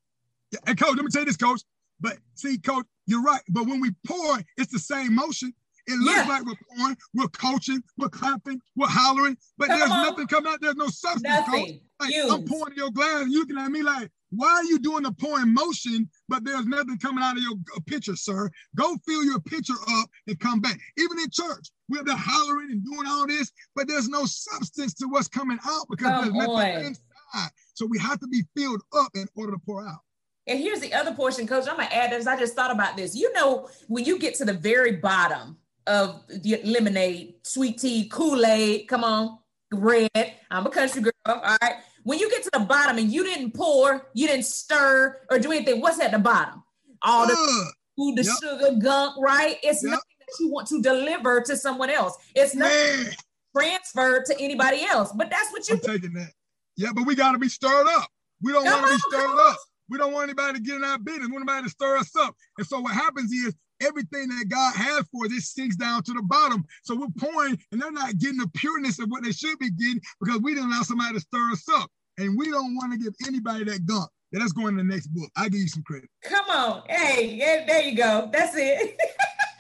[0.51, 1.61] Yeah, And coach, let me tell you this, coach.
[2.01, 3.43] But see, coach, you're right.
[3.51, 5.53] But when we pour, it's the same motion.
[5.87, 6.29] It looks yeah.
[6.29, 10.03] like we're pouring, we're coaching, we're clapping, we're hollering, but Come there's on.
[10.05, 10.61] nothing coming out.
[10.63, 11.67] There's no substance, nothing.
[11.67, 11.81] coach.
[12.01, 15.03] Like, I'm pouring your glass, and you looking at me like, Why are you doing
[15.05, 18.51] the pouring motion, but there's nothing coming out of your uh, pitcher, sir?
[18.75, 20.79] Go fill your pitcher up and come back.
[20.99, 25.07] Even in church, we're there hollering and doing all this, but there's no substance to
[25.07, 26.85] what's coming out because come there's nothing on.
[26.87, 27.51] inside.
[27.75, 29.99] So we have to be filled up in order to pour out.
[30.47, 31.67] And here's the other portion, coach.
[31.69, 32.27] I'm gonna add this.
[32.27, 33.15] I just thought about this.
[33.15, 35.57] You know, when you get to the very bottom
[35.87, 39.39] of the lemonade, sweet tea, Kool-Aid, come on,
[39.73, 40.11] red.
[40.51, 41.13] I'm a country girl.
[41.27, 41.77] All right.
[42.05, 45.51] When you get to the bottom and you didn't pour, you didn't stir or do
[45.53, 46.63] anything, what's at the bottom?
[47.03, 47.35] All the
[47.97, 48.35] food, the yep.
[48.43, 49.57] sugar, gunk, right?
[49.63, 49.91] It's yep.
[49.91, 52.17] nothing that you want to deliver to someone else.
[52.35, 52.71] It's not
[53.57, 55.13] transferred to anybody else.
[55.13, 56.33] But that's what you I'm taking that.
[56.77, 58.09] Yeah, but we gotta be stirred up.
[58.43, 59.57] We don't want to be stirred up.
[59.89, 61.29] We don't want anybody to get in our business.
[61.29, 62.35] We don't want anybody to stir us up.
[62.59, 63.55] And so what happens is
[63.85, 66.65] everything that God has for us, it sinks down to the bottom.
[66.83, 70.01] So we're pouring, and they're not getting the pureness of what they should be getting
[70.21, 71.91] because we didn't allow somebody to stir us up.
[72.19, 74.09] And we don't want to give anybody that gunk.
[74.33, 75.31] Yeah, let's go in the next book.
[75.37, 76.09] I give you some credit.
[76.23, 76.83] Come on.
[76.89, 78.29] Hey, yeah, there you go.
[78.33, 78.97] That's it.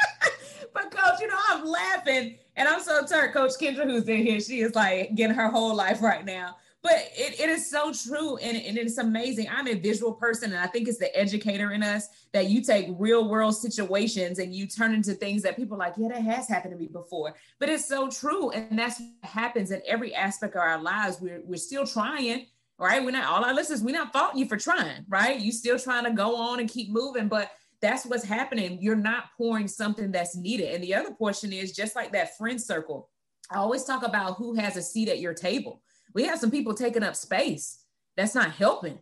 [0.74, 3.32] but coach, you know, I'm laughing and I'm so turned.
[3.32, 7.10] Coach Kendra, who's in here, she is like getting her whole life right now but
[7.16, 9.46] it, it is so true and, and it's amazing.
[9.50, 12.88] I'm a visual person and i think it's the educator in us that you take
[12.98, 16.46] real world situations and you turn into things that people are like yeah that has
[16.46, 17.34] happened to me before.
[17.58, 21.20] But it's so true and that's what happens in every aspect of our lives.
[21.20, 22.46] We're, we're still trying
[22.78, 23.04] right?
[23.04, 25.40] We're not all our listeners we're not faulting you for trying right?
[25.40, 28.78] You still trying to go on and keep moving but that's what's happening.
[28.80, 30.74] You're not pouring something that's needed.
[30.74, 33.10] And the other portion is just like that friend circle.
[33.50, 35.82] I always talk about who has a seat at your table
[36.14, 37.84] we have some people taking up space.
[38.16, 38.98] That's not helping.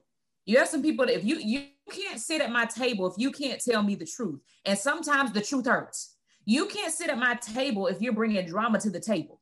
[0.47, 3.31] You have some people that if you you can't sit at my table if you
[3.31, 4.41] can't tell me the truth.
[4.65, 6.17] And sometimes the truth hurts.
[6.45, 9.41] You can't sit at my table if you're bringing drama to the table.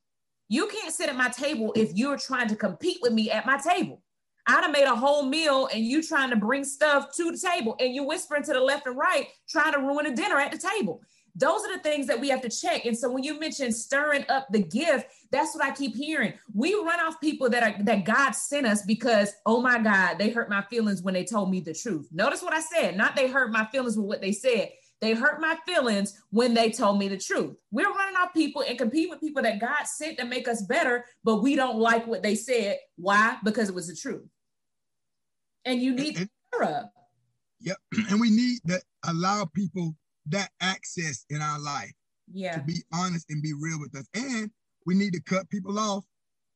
[0.49, 3.57] You can't sit at my table if you're trying to compete with me at my
[3.57, 4.03] table.
[4.47, 7.75] I'd have made a whole meal and you trying to bring stuff to the table
[7.79, 10.57] and you whispering to the left and right, trying to ruin a dinner at the
[10.57, 11.01] table.
[11.35, 12.85] Those are the things that we have to check.
[12.85, 16.33] And so when you mention stirring up the gift, that's what I keep hearing.
[16.53, 20.29] We run off people that are that God sent us because, oh my God, they
[20.29, 22.07] hurt my feelings when they told me the truth.
[22.11, 24.69] Notice what I said, not they hurt my feelings with what they said.
[25.01, 27.57] They hurt my feelings when they told me the truth.
[27.71, 31.05] We're running off people and compete with people that God sent to make us better,
[31.23, 32.77] but we don't like what they said.
[32.97, 33.37] Why?
[33.43, 34.27] Because it was the truth.
[35.65, 36.85] And you need and, and, mm-hmm.
[37.61, 37.77] Yep.
[38.09, 39.95] And we need to allow people
[40.27, 41.91] that access in our life.
[42.31, 42.57] Yeah.
[42.57, 44.07] To be honest and be real with us.
[44.13, 44.51] And
[44.85, 46.05] we need to cut people off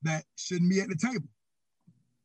[0.04, 1.28] that shouldn't be at the table.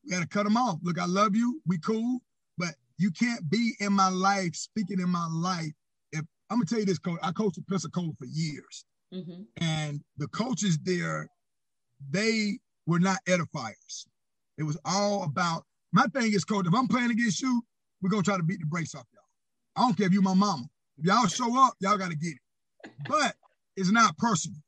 [0.04, 0.78] We got to cut them off.
[0.82, 1.60] Look, I love you.
[1.66, 2.20] We cool,
[2.58, 5.72] but you can't be in my life, speaking in my life.
[6.12, 9.42] If I'm gonna tell you this, coach, I coached at Pensacola for years, mm-hmm.
[9.56, 11.28] and the coaches there,
[12.10, 14.06] they were not edifiers.
[14.58, 16.66] It was all about my thing is, coach.
[16.66, 17.62] If I'm playing against you,
[18.02, 19.22] we're gonna try to beat the brakes off y'all.
[19.76, 20.64] I don't care if you my mama.
[21.00, 22.90] If y'all show up, y'all got to get it.
[23.08, 23.34] But
[23.74, 24.58] it's not personal.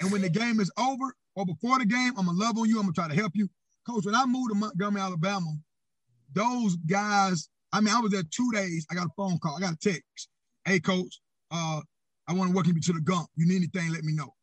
[0.00, 2.76] And when the game is over or before the game, I'm gonna love on you.
[2.76, 3.48] I'm gonna try to help you.
[3.86, 5.54] Coach, when I moved to Montgomery, Alabama,
[6.34, 8.86] those guys, I mean, I was there two days.
[8.90, 10.28] I got a phone call, I got a text.
[10.66, 11.20] Hey, coach,
[11.50, 11.80] uh,
[12.28, 13.28] I want to welcome you to the gump.
[13.36, 14.34] You need anything, let me know.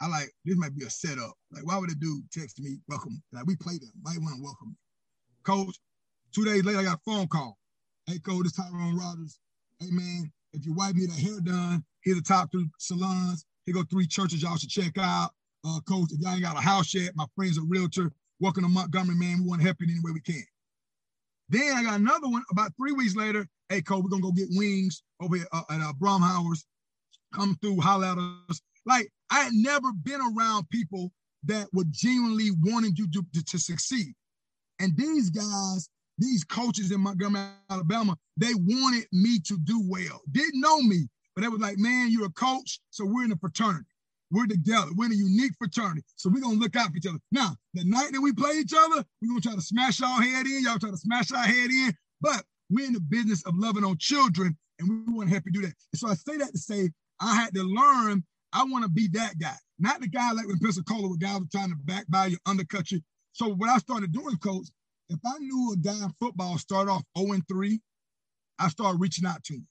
[0.00, 1.34] I like, this might be a setup.
[1.50, 3.20] Like, why would a dude text me, welcome?
[3.32, 3.90] Like, we play them.
[4.12, 4.76] You want to welcome me?
[5.42, 5.76] Coach,
[6.32, 7.58] two days later, I got a phone call.
[8.06, 9.38] Hey, coach, this Tyrone Rogers.
[9.78, 13.44] Hey, man, if your wife need a hair done, here's the top three salons.
[13.64, 15.30] Here go three churches y'all should check out.
[15.64, 18.10] Uh, coach, if y'all ain't got a house yet, my friend's a realtor.
[18.40, 19.42] Welcome to Montgomery, man.
[19.42, 20.42] We want to help you in any way we can.
[21.50, 23.46] Then I got another one about three weeks later.
[23.68, 26.64] Hey, coach, we're gonna go get wings over here uh, at uh, Bromhauer's.
[27.34, 28.60] Come through, holler at us.
[28.86, 31.12] Like I had never been around people
[31.44, 34.14] that were genuinely wanting you to, to, to succeed.
[34.78, 35.88] And these guys
[36.20, 40.20] these coaches in Montgomery, Alabama, they wanted me to do well.
[40.30, 43.36] Didn't know me, but they was like, man, you're a coach, so we're in a
[43.36, 43.86] fraternity.
[44.30, 44.90] We're together.
[44.94, 46.02] We're in a unique fraternity.
[46.14, 47.18] So we're gonna look out for each other.
[47.32, 50.46] Now, the night that we play each other, we're gonna try to smash our head
[50.46, 50.62] in.
[50.62, 51.92] Y'all try to smash our head in.
[52.20, 55.52] But we're in the business of loving on children, and we want to help you
[55.52, 55.74] do that.
[55.92, 56.90] And so I say that to say
[57.20, 58.22] I had to learn.
[58.52, 61.46] I want to be that guy, not the guy like when Pensacola, where guys were
[61.52, 63.00] trying to back by you, undercut you.
[63.32, 64.66] So what I started doing, coach,
[65.10, 67.80] if I knew a in football start off 0 and 3,
[68.60, 69.66] I started reaching out to him.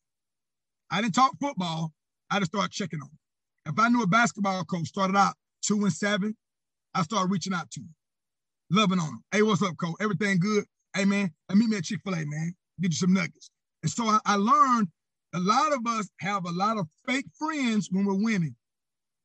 [0.91, 1.93] I didn't talk football,
[2.29, 3.17] I just started checking on him.
[3.73, 5.35] If I knew a basketball coach started out
[5.65, 6.35] 2 and 7,
[6.93, 7.95] I started reaching out to him,
[8.69, 9.23] loving on him.
[9.31, 9.95] Hey, what's up, coach?
[10.01, 10.65] Everything good?
[10.93, 12.53] Hey, man, meet me at Chick fil A, man.
[12.81, 13.49] Get you some nuggets.
[13.83, 14.89] And so I, I learned
[15.33, 18.55] a lot of us have a lot of fake friends when we're winning.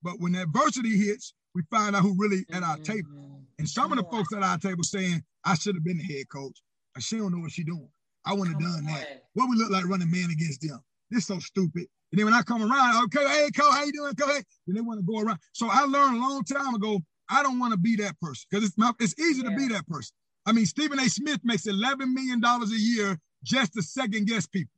[0.02, 3.08] But when adversity hits, we find out who really at our table.
[3.10, 3.34] Mm-hmm.
[3.58, 6.28] And some of the folks at our table saying, I should have been the head
[6.28, 6.60] coach.
[6.98, 7.88] She don't know what she's doing.
[8.24, 9.24] I wouldn't have done that.
[9.34, 10.80] What we look like running man against them.
[11.10, 11.86] This is so stupid.
[12.12, 14.30] And then when I come around, oh, okay, hey, Coach, how you doing, Coach?
[14.30, 15.38] Hey, then they want to go around.
[15.52, 18.64] So I learned a long time ago, I don't want to be that person because
[18.64, 19.50] it's it's easy yeah.
[19.50, 20.14] to be that person.
[20.46, 21.08] I mean, Stephen A.
[21.08, 24.70] Smith makes $11 million a year just to second guess people.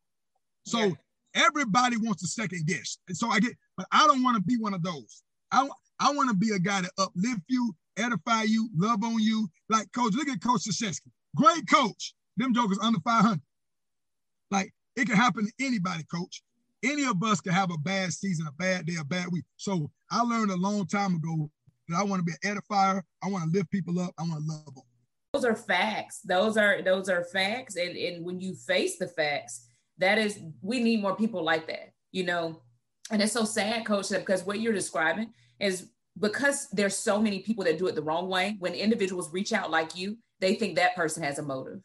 [0.65, 0.93] So yeah.
[1.35, 2.99] everybody wants to second guess.
[3.09, 5.23] And so I get, but I don't want to be one of those.
[5.51, 5.69] I,
[6.01, 9.49] I want to be a guy that uplift you, edify you, love on you.
[9.69, 11.11] Like coach, look at Coach Krzyzewski.
[11.37, 12.15] Great coach.
[12.37, 13.41] Them jokers under 500.
[14.51, 16.43] Like it can happen to anybody, coach.
[16.83, 19.45] Any of us can have a bad season, a bad day, a bad week.
[19.57, 21.51] So I learned a long time ago
[21.89, 23.03] that I want to be an edifier.
[23.23, 24.13] I want to lift people up.
[24.19, 24.85] I want to love them.
[25.33, 26.21] Those are facts.
[26.21, 27.77] Those are those are facts.
[27.77, 29.69] And, and when you face the facts,
[29.99, 32.63] that is we need more people like that, you know.
[33.11, 37.65] And it's so sad, coach, because what you're describing is because there's so many people
[37.65, 38.57] that do it the wrong way.
[38.59, 41.81] When individuals reach out like you, they think that person has a motive.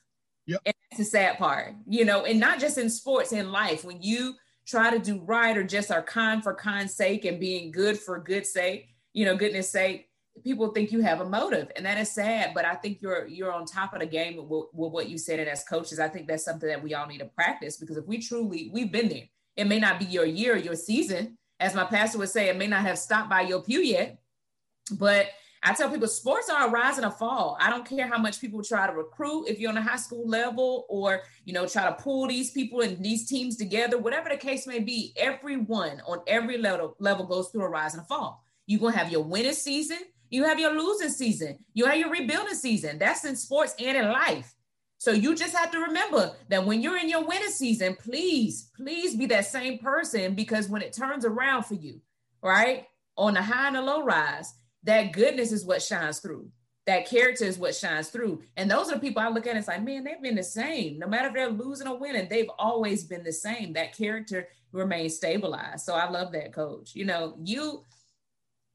[0.47, 0.61] Yep.
[0.65, 3.83] And that's the sad part, you know, and not just in sports, in life.
[3.83, 7.71] When you try to do right or just are kind for kind's sake and being
[7.71, 10.07] good for good sake, you know, goodness sake,
[10.43, 13.51] people think you have a motive and that is sad but i think you're you're
[13.51, 16.27] on top of the game with, with, what you said and as coaches i think
[16.27, 19.25] that's something that we all need to practice because if we truly we've been there
[19.57, 22.65] it may not be your year your season as my pastor would say it may
[22.65, 24.17] not have stopped by your pew yet
[24.91, 25.27] but
[25.63, 27.55] I tell people sports are a rise and a fall.
[27.59, 30.27] I don't care how much people try to recruit if you're on a high school
[30.27, 34.37] level or you know try to pull these people and these teams together, whatever the
[34.37, 38.43] case may be, everyone on every level level goes through a rise and a fall.
[38.65, 42.55] You're gonna have your winning season, you have your losing season, you have your rebuilding
[42.55, 42.97] season.
[42.97, 44.55] That's in sports and in life.
[44.97, 49.15] So you just have to remember that when you're in your winning season, please, please
[49.15, 52.01] be that same person because when it turns around for you,
[52.43, 52.85] right?
[53.17, 54.53] On the high and the low rise,
[54.83, 56.49] that goodness is what shines through.
[56.87, 58.41] That character is what shines through.
[58.57, 60.43] And those are the people I look at and it's like, man, they've been the
[60.43, 60.97] same.
[60.97, 63.73] No matter if they're losing or winning, they've always been the same.
[63.73, 65.85] That character remains stabilized.
[65.85, 66.95] So I love that coach.
[66.95, 67.83] You know, you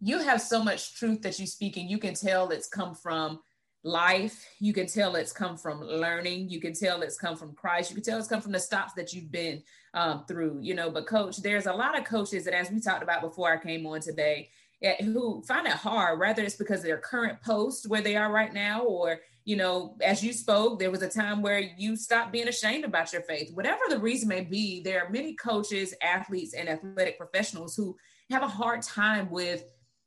[0.00, 3.40] you have so much truth that you speak, and you can tell it's come from
[3.82, 4.46] life.
[4.58, 6.50] You can tell it's come from learning.
[6.50, 7.90] You can tell it's come from Christ.
[7.90, 9.62] You can tell it's come from the stops that you've been
[9.94, 10.90] um, through, you know.
[10.90, 13.86] But, coach, there's a lot of coaches that, as we talked about before I came
[13.86, 14.50] on today,
[14.82, 18.30] Eh, who find it hard, whether it's because of their current post where they are
[18.30, 22.30] right now, or, you know, as you spoke, there was a time where you stopped
[22.30, 23.50] being ashamed about your faith.
[23.54, 27.96] Whatever the reason may be, there are many coaches, athletes, and athletic professionals who
[28.28, 29.64] have a hard time with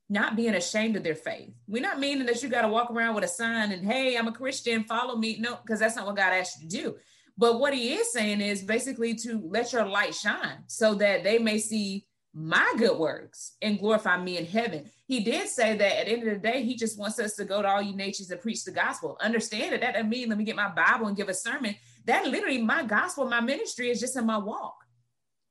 [0.07, 1.51] not being ashamed of their faith.
[1.67, 4.27] We're not meaning that you got to walk around with a sign and, hey, I'm
[4.27, 5.37] a Christian, follow me.
[5.39, 6.95] No, because that's not what God asked you to do.
[7.39, 11.39] But what he is saying is basically to let your light shine so that they
[11.39, 12.05] may see
[12.39, 14.89] my good works and glorify me in heaven.
[15.05, 17.43] He did say that at the end of the day, he just wants us to
[17.43, 19.17] go to all you nations and preach the gospel.
[19.19, 21.75] Understand that that doesn't mean let me get my Bible and give a sermon.
[22.05, 24.77] That literally my gospel, my ministry is just in my walk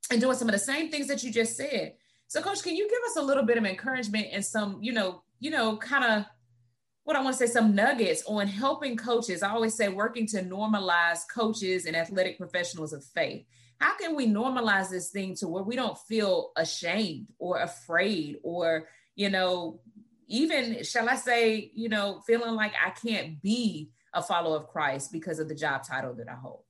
[0.09, 1.93] and doing some of the same things that you just said.
[2.27, 5.21] So, coach, can you give us a little bit of encouragement and some, you know,
[5.39, 6.25] you know, kind of
[7.03, 9.41] what I want to say, some nuggets on helping coaches.
[9.41, 13.45] I always say working to normalize coaches and athletic professionals of faith
[13.79, 18.87] how can we normalize this thing to where we don't feel ashamed or afraid or
[19.15, 19.79] you know
[20.27, 25.11] even shall i say you know feeling like i can't be a follower of christ
[25.11, 26.63] because of the job title that i hold?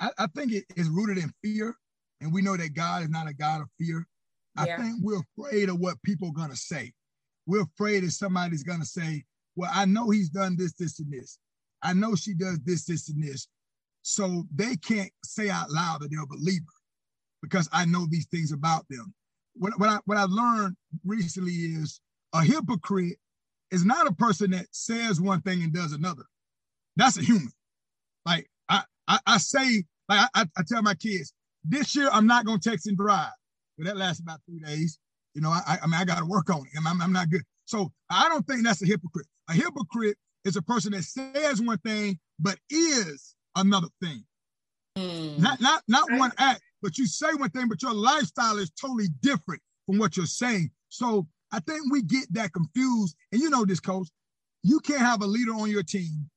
[0.00, 1.74] I, I think it is rooted in fear
[2.20, 4.06] and we know that god is not a god of fear.
[4.56, 4.74] Yeah.
[4.74, 6.92] i think we're afraid of what people are going to say.
[7.46, 9.24] We're afraid that somebody's going to say
[9.54, 11.38] well i know he's done this this and this.
[11.82, 13.48] I know she does this this and this
[14.08, 16.64] so they can't say out loud that they're a believer
[17.42, 19.12] because I know these things about them.
[19.56, 22.00] What, what, I, what I learned recently is
[22.32, 23.16] a hypocrite
[23.72, 26.22] is not a person that says one thing and does another.
[26.94, 27.50] That's a human.
[28.24, 31.32] Like I, I, I say, like I, I tell my kids,
[31.64, 33.32] this year I'm not gonna text and drive.
[33.76, 35.00] But that lasts about three days.
[35.34, 36.78] You know, I, I mean, I got to work on it.
[36.78, 37.42] I'm, I'm not good.
[37.64, 39.26] So I don't think that's a hypocrite.
[39.50, 44.24] A hypocrite is a person that says one thing but is another thing.
[44.96, 45.38] Mm.
[45.38, 49.08] Not not not one act, but you say one thing, but your lifestyle is totally
[49.20, 50.70] different from what you're saying.
[50.88, 53.16] So I think we get that confused.
[53.32, 54.08] And you know this, coach.
[54.62, 56.28] You can't have a leader on your team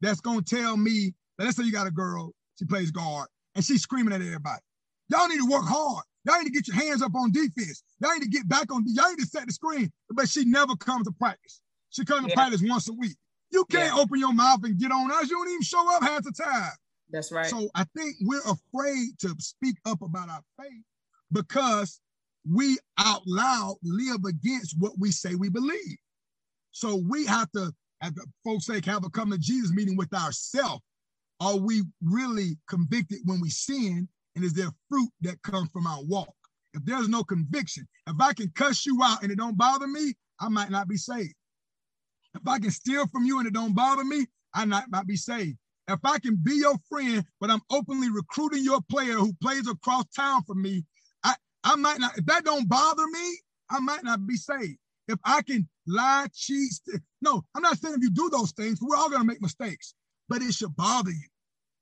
[0.00, 3.64] that's gonna tell me that let's say you got a girl, she plays guard, and
[3.64, 4.60] she's screaming at everybody.
[5.08, 6.04] Y'all need to work hard.
[6.24, 7.84] Y'all need to get your hands up on defense.
[8.00, 8.84] Y'all need to get back on.
[8.86, 9.92] Y'all need to set the screen.
[10.10, 11.60] But she never comes to practice.
[11.90, 12.28] She comes yeah.
[12.28, 13.16] to practice once a week.
[13.50, 14.00] You can't yeah.
[14.00, 15.30] open your mouth and get on us.
[15.30, 16.70] You don't even show up half the time.
[17.10, 17.46] That's right.
[17.46, 20.82] So I think we're afraid to speak up about our faith
[21.32, 22.00] because
[22.50, 25.96] we out loud live against what we say we believe.
[26.72, 27.72] So we have to,
[28.02, 30.82] as the folks say, have a come to Jesus meeting with ourselves
[31.40, 34.08] are we really convicted when we sin?
[34.34, 36.34] And is there fruit that comes from our walk?
[36.74, 40.14] If there's no conviction, if I can cuss you out and it don't bother me,
[40.40, 41.34] I might not be saved.
[42.36, 45.16] If I can steal from you and it don't bother me, I might not be
[45.16, 45.56] saved.
[45.88, 50.04] If I can be your friend, but I'm openly recruiting your player who plays across
[50.14, 50.84] town for me,
[51.24, 51.34] I,
[51.64, 53.38] I might not, if that don't bother me,
[53.70, 54.78] I might not be saved.
[55.08, 56.72] If I can lie, cheat,
[57.22, 59.94] no, I'm not saying if you do those things, we're all gonna make mistakes,
[60.28, 61.28] but it should bother you.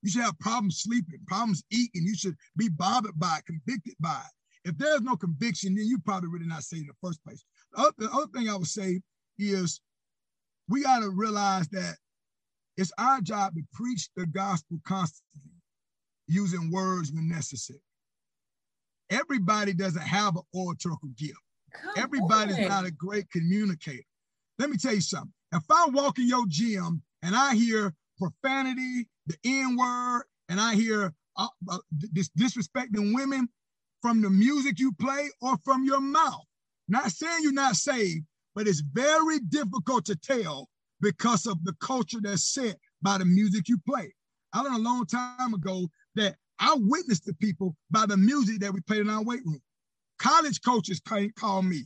[0.02, 2.04] You should have problems sleeping, problems eating.
[2.04, 4.68] You should be bothered by it, convicted by it.
[4.68, 7.42] If there's no conviction, then you probably really not saved in the first place.
[7.72, 9.00] The other, the other thing I would say
[9.38, 9.80] is
[10.68, 11.96] we got to realize that
[12.76, 15.52] it's our job to preach the gospel constantly,
[16.26, 17.80] using words when necessary.
[19.10, 21.38] Everybody doesn't have an oratorical gift.
[21.72, 22.68] Come Everybody's on.
[22.68, 24.02] not a great communicator.
[24.58, 25.32] Let me tell you something.
[25.52, 30.74] If I walk in your gym and I hear profanity, the N word, and I
[30.74, 31.78] hear uh, uh,
[32.12, 33.48] dis- disrespecting women
[34.02, 36.44] from the music you play or from your mouth,
[36.88, 40.68] not saying you're not saved, but it's very difficult to tell
[41.00, 44.12] because of the culture that's set by the music you play.
[44.52, 48.72] I learned a long time ago that I witnessed the people by the music that
[48.72, 49.60] we played in our weight room.
[50.18, 51.00] College coaches
[51.36, 51.84] call me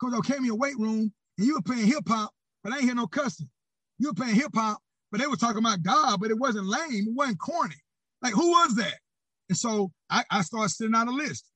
[0.00, 2.30] because I came in your weight room and you were playing hip hop,
[2.64, 3.48] but I ain't hear no cussing.
[3.98, 4.78] You were playing hip hop,
[5.12, 7.76] but they were talking about God, but it wasn't lame, it wasn't corny.
[8.22, 8.94] Like, who was that?
[9.48, 11.50] And so I, I started sending out a list.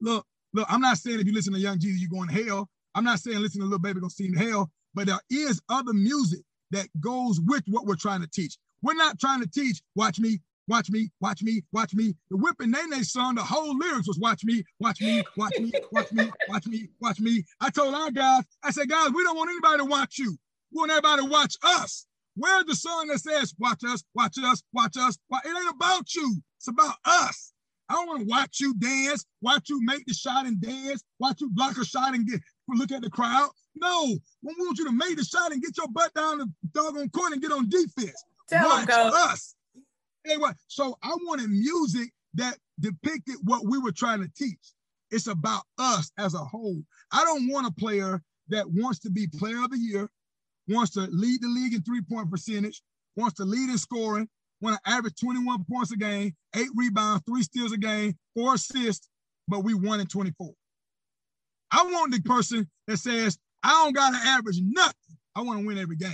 [0.00, 2.68] Look, look, I'm not saying if you listen to Young Jeezy, you're going to hell.
[2.94, 6.40] I'm not saying listen to Lil Baby gonna in hell, but there is other music
[6.70, 8.56] that goes with what we're trying to teach.
[8.82, 12.14] We're not trying to teach, watch me, watch me, watch me, watch me.
[12.30, 15.58] The Whip and Nae Nae song, the whole lyrics was watch me, watch me, watch
[15.58, 17.44] me, watch me, watch me, watch me.
[17.60, 20.36] I told our guys, I said, guys, we don't want anybody to watch you.
[20.72, 22.06] We want everybody to watch us.
[22.36, 25.16] Where's the song that says, watch us, watch us, watch us?
[25.44, 26.36] It ain't about you.
[26.58, 27.52] It's about us.
[27.88, 31.40] I don't want to watch you dance, watch you make the shot and dance, watch
[31.40, 33.50] you block a shot and get look at the crowd.
[33.76, 37.10] No, we want you to make the shot and get your butt down the doggone
[37.10, 38.24] court and get on defense.
[38.48, 39.54] Tell watch them, us.
[40.26, 44.72] Anyway, so I wanted music that depicted what we were trying to teach.
[45.10, 46.82] It's about us as a whole.
[47.12, 50.08] I don't want a player that wants to be player of the year,
[50.68, 52.82] wants to lead the league in three-point percentage,
[53.16, 54.28] wants to lead in scoring,
[54.60, 59.08] want to average 21 points a game, eight rebounds, three steals a game, four assists,
[59.46, 60.52] but we won in 24.
[61.74, 65.16] I want the person that says, I don't got to average nothing.
[65.34, 66.12] I want to win every game.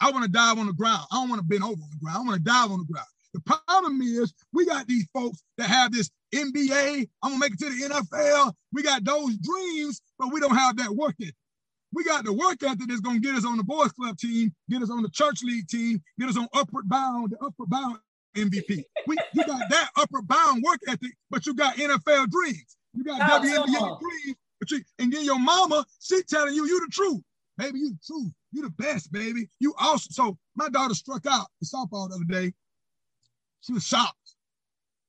[0.00, 1.06] I want to dive on the ground.
[1.10, 2.18] I don't want to bend over on the ground.
[2.18, 3.06] I want to dive on the ground.
[3.32, 7.58] The problem is we got these folks that have this NBA, I'm gonna make it
[7.60, 8.52] to the NFL.
[8.72, 11.34] We got those dreams, but we don't have that work ethic.
[11.92, 14.82] We got the work ethic that's gonna get us on the boys club team, get
[14.82, 17.98] us on the church league team, get us on upward bound, the upward bound
[18.36, 18.84] MVP.
[19.06, 22.76] We you got that upward bound work ethic, but you got NFL dreams.
[22.94, 24.36] You got oh, WNBA dreams,
[24.98, 27.22] and then your mama, she telling you you the truth.
[27.58, 28.32] Baby, you the truth.
[28.52, 29.48] You the best, baby.
[29.60, 30.12] You awesome.
[30.12, 32.52] So my daughter struck out softball the other day.
[33.60, 34.16] She was shocked.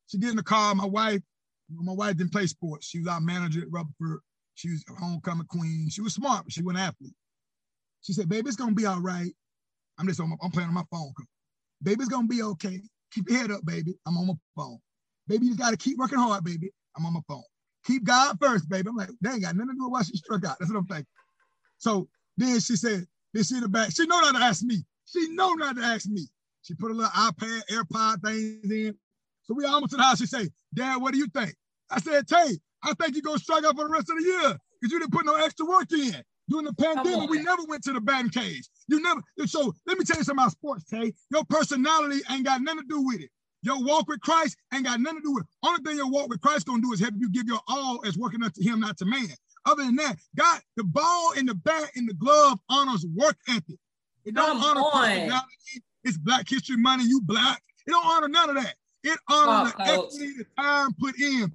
[0.08, 0.74] She get in the car.
[0.74, 1.22] My wife,
[1.70, 2.88] my wife didn't play sports.
[2.88, 4.22] She was our manager at Rutherford.
[4.56, 5.90] She was a homecoming queen.
[5.90, 7.14] She was smart, but she was an athlete.
[8.02, 9.32] She said, baby, it's gonna be all right.
[10.00, 11.14] I'm just on my, I'm playing on my phone.
[11.84, 12.82] Baby, it's gonna be okay.
[13.12, 13.96] Keep your head up, baby.
[14.06, 14.80] I'm on my phone.
[15.28, 16.72] Baby, you gotta keep working hard, baby.
[16.96, 17.44] I'm on my phone.
[17.88, 18.90] Keep God first, baby.
[18.90, 20.58] I'm like, they ain't got nothing to do with why she struck out.
[20.60, 21.06] That's what I'm thinking.
[21.78, 23.92] So then she said, then she in the back.
[23.96, 24.84] She know not to ask me.
[25.06, 26.28] She know not to ask me.
[26.64, 28.96] She put a little iPad, AirPod things in.
[29.44, 30.18] So we almost to the house.
[30.18, 31.56] She say, Dad, what do you think?
[31.90, 34.58] I said, Tay, I think you're gonna strike out for the rest of the year
[34.82, 36.22] because you didn't put no extra work in.
[36.50, 38.68] During the pandemic, we never went to the batting cage.
[38.88, 39.22] You never.
[39.46, 41.14] So let me tell you something about sports, Tay.
[41.32, 43.30] Your personality ain't got nothing to do with it.
[43.64, 45.50] Your walk with Christ ain't got nothing to do with it.
[45.64, 48.18] Only thing your walk with Christ gonna do is help you give your all as
[48.18, 49.28] working unto Him, not to man.
[49.66, 53.78] Other than that, God, the ball in the bat in the glove honors work ethic.
[54.26, 54.92] It don't Come honor on.
[54.92, 55.84] personality.
[56.04, 57.04] It's Black History Month.
[57.08, 57.62] You black.
[57.86, 58.76] It don't honor none of that.
[59.04, 61.52] It honors the equity, the time put in.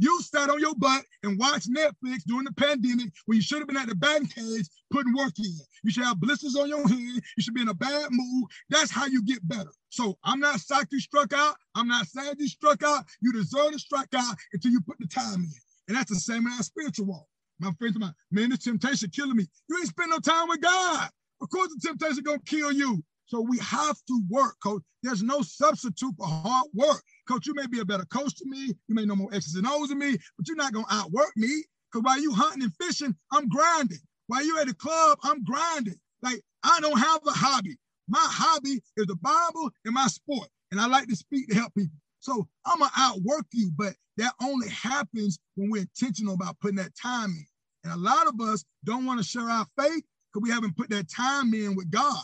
[0.00, 3.68] You sat on your butt and watched Netflix during the pandemic when you should have
[3.68, 5.52] been at the batting cage putting work in.
[5.84, 7.22] You should have blisters on your hand.
[7.36, 8.44] You should be in a bad mood.
[8.70, 9.70] That's how you get better.
[9.90, 11.54] So I'm not psyched you struck out.
[11.74, 13.04] I'm not sad you struck out.
[13.20, 15.52] You deserve to strike out until you put the time in.
[15.88, 17.26] And that's the same in our spiritual walk.
[17.58, 19.46] My friends, my man, the temptation killing me.
[19.68, 21.10] You ain't spend no time with God.
[21.42, 23.04] Of course, the temptation gonna kill you.
[23.26, 24.82] So we have to work, coach.
[25.02, 27.02] There's no substitute for hard work.
[27.30, 28.74] Coach, you may be a better coach than me.
[28.88, 31.30] You may know more X's and O's than me, but you're not going to outwork
[31.36, 31.62] me.
[31.90, 33.98] Because while you hunting and fishing, I'm grinding.
[34.26, 35.94] While you at the club, I'm grinding.
[36.22, 37.76] Like, I don't have a hobby.
[38.08, 40.48] My hobby is the Bible and my sport.
[40.72, 41.96] And I like to speak to help people.
[42.18, 46.94] So I'm gonna outwork you, but that only happens when we're intentional about putting that
[47.00, 47.46] time in.
[47.84, 50.90] And a lot of us don't want to share our faith because we haven't put
[50.90, 52.22] that time in with God.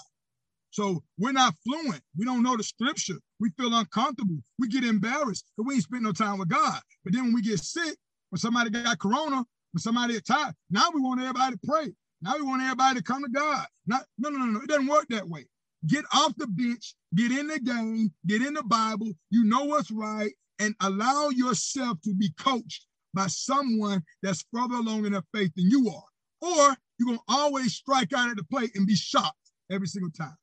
[0.76, 2.02] So we're not fluent.
[2.18, 3.16] We don't know the scripture.
[3.40, 4.36] We feel uncomfortable.
[4.58, 6.78] We get embarrassed because we ain't spent no time with God.
[7.02, 7.96] But then when we get sick,
[8.28, 11.94] when somebody got corona, when somebody attacked, now we want everybody to pray.
[12.20, 13.64] Now we want everybody to come to God.
[13.86, 14.60] Not, no, no, no, no.
[14.60, 15.46] It doesn't work that way.
[15.86, 19.12] Get off the bench, get in the game, get in the Bible.
[19.30, 25.06] You know what's right, and allow yourself to be coached by someone that's further along
[25.06, 26.46] in their faith than you are.
[26.46, 30.10] Or you're going to always strike out at the plate and be shocked every single
[30.10, 30.36] time.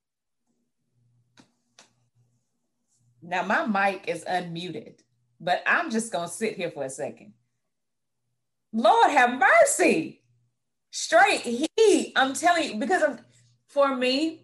[3.23, 4.99] Now, my mic is unmuted,
[5.39, 7.33] but I'm just going to sit here for a second.
[8.73, 10.21] Lord have mercy.
[10.91, 12.13] Straight heat.
[12.15, 13.19] I'm telling you, because of,
[13.67, 14.43] for me,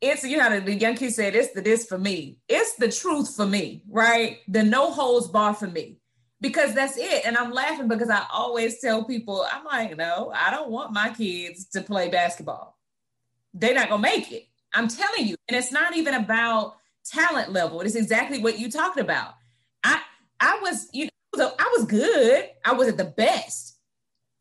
[0.00, 2.38] it's you know the young kid said it's the this for me.
[2.48, 4.38] It's the truth for me, right?
[4.46, 5.98] The no holds bar for me.
[6.40, 7.26] Because that's it.
[7.26, 11.08] And I'm laughing because I always tell people, I'm like, no, I don't want my
[11.08, 12.78] kids to play basketball.
[13.52, 14.46] They're not gonna make it.
[14.72, 15.34] I'm telling you.
[15.48, 16.76] And it's not even about
[17.08, 17.80] talent level.
[17.80, 19.34] It's exactly what you talked about.
[19.84, 20.00] I
[20.40, 22.48] I was, you know, I was good.
[22.64, 23.78] I wasn't the best.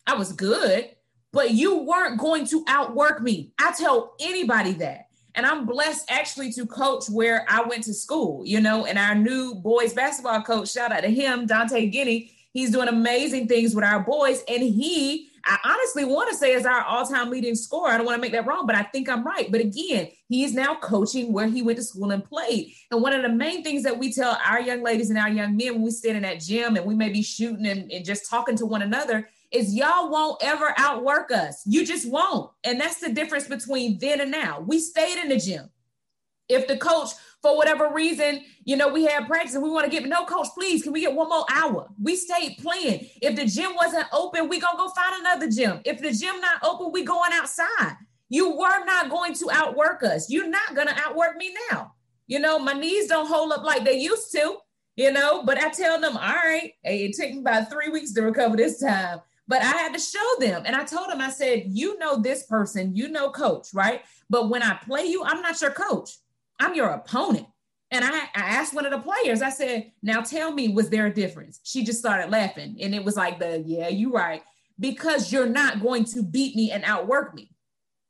[0.05, 0.89] I was good,
[1.34, 3.51] but you weren't going to outwork me.
[3.59, 5.07] I tell anybody that.
[5.36, 9.13] And I'm blessed actually to coach where I went to school, you know, and our
[9.13, 12.32] new boys basketball coach, shout out to him, Dante Guinea.
[12.58, 14.43] He's doing amazing things with our boys.
[14.47, 17.91] And he, I honestly want to say, is our all time leading scorer.
[17.91, 19.51] I don't want to make that wrong, but I think I'm right.
[19.51, 22.74] But again, he's now coaching where he went to school and played.
[22.89, 25.55] And one of the main things that we tell our young ladies and our young
[25.55, 28.28] men when we stand in that gym and we may be shooting and, and just
[28.28, 31.62] talking to one another is y'all won't ever outwork us.
[31.68, 32.49] You just won't.
[32.64, 34.62] And that's the difference between then and now.
[34.62, 35.70] We stayed in the gym.
[36.50, 37.10] If the coach,
[37.41, 40.48] for whatever reason, you know, we had practice and we want to get, no, coach,
[40.54, 41.89] please, can we get one more hour?
[42.02, 43.08] We stayed playing.
[43.22, 45.82] If the gym wasn't open, we gonna go find another gym.
[45.86, 47.95] If the gym not open, we going outside.
[48.30, 50.30] You were not going to outwork us.
[50.30, 51.93] You're not gonna outwork me now.
[52.28, 54.58] You know, my knees don't hold up like they used to,
[54.95, 58.14] you know, but I tell them, all right, hey, it took me about three weeks
[58.14, 59.20] to recover this time.
[59.48, 60.64] But I had to show them.
[60.66, 64.02] And I told them, I said, you know this person, you know coach, right?
[64.30, 66.18] But when I play you, I'm not your coach.
[66.60, 67.47] I'm your opponent.
[67.91, 71.05] And I, I asked one of the players, I said, now tell me, was there
[71.05, 71.62] a difference?
[71.64, 72.78] She just started laughing.
[72.82, 74.43] And it was like the, yeah, you're right.
[74.80, 77.51] Because you're not going to beat me and outwork me.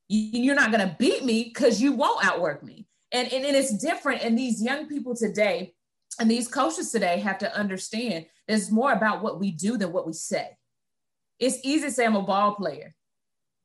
[0.09, 2.87] You're not going to beat me because you won't outwork me.
[3.11, 4.23] And, and, and it's different.
[4.23, 5.75] And these young people today
[6.19, 10.07] and these coaches today have to understand it's more about what we do than what
[10.07, 10.57] we say.
[11.39, 12.95] It's easy to say I'm a ball player,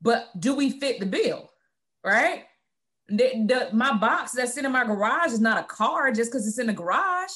[0.01, 1.49] but do we fit the bill?
[2.03, 2.43] Right?
[3.09, 6.59] The, the, my box that's in my garage is not a car just because it's
[6.59, 7.31] in the garage.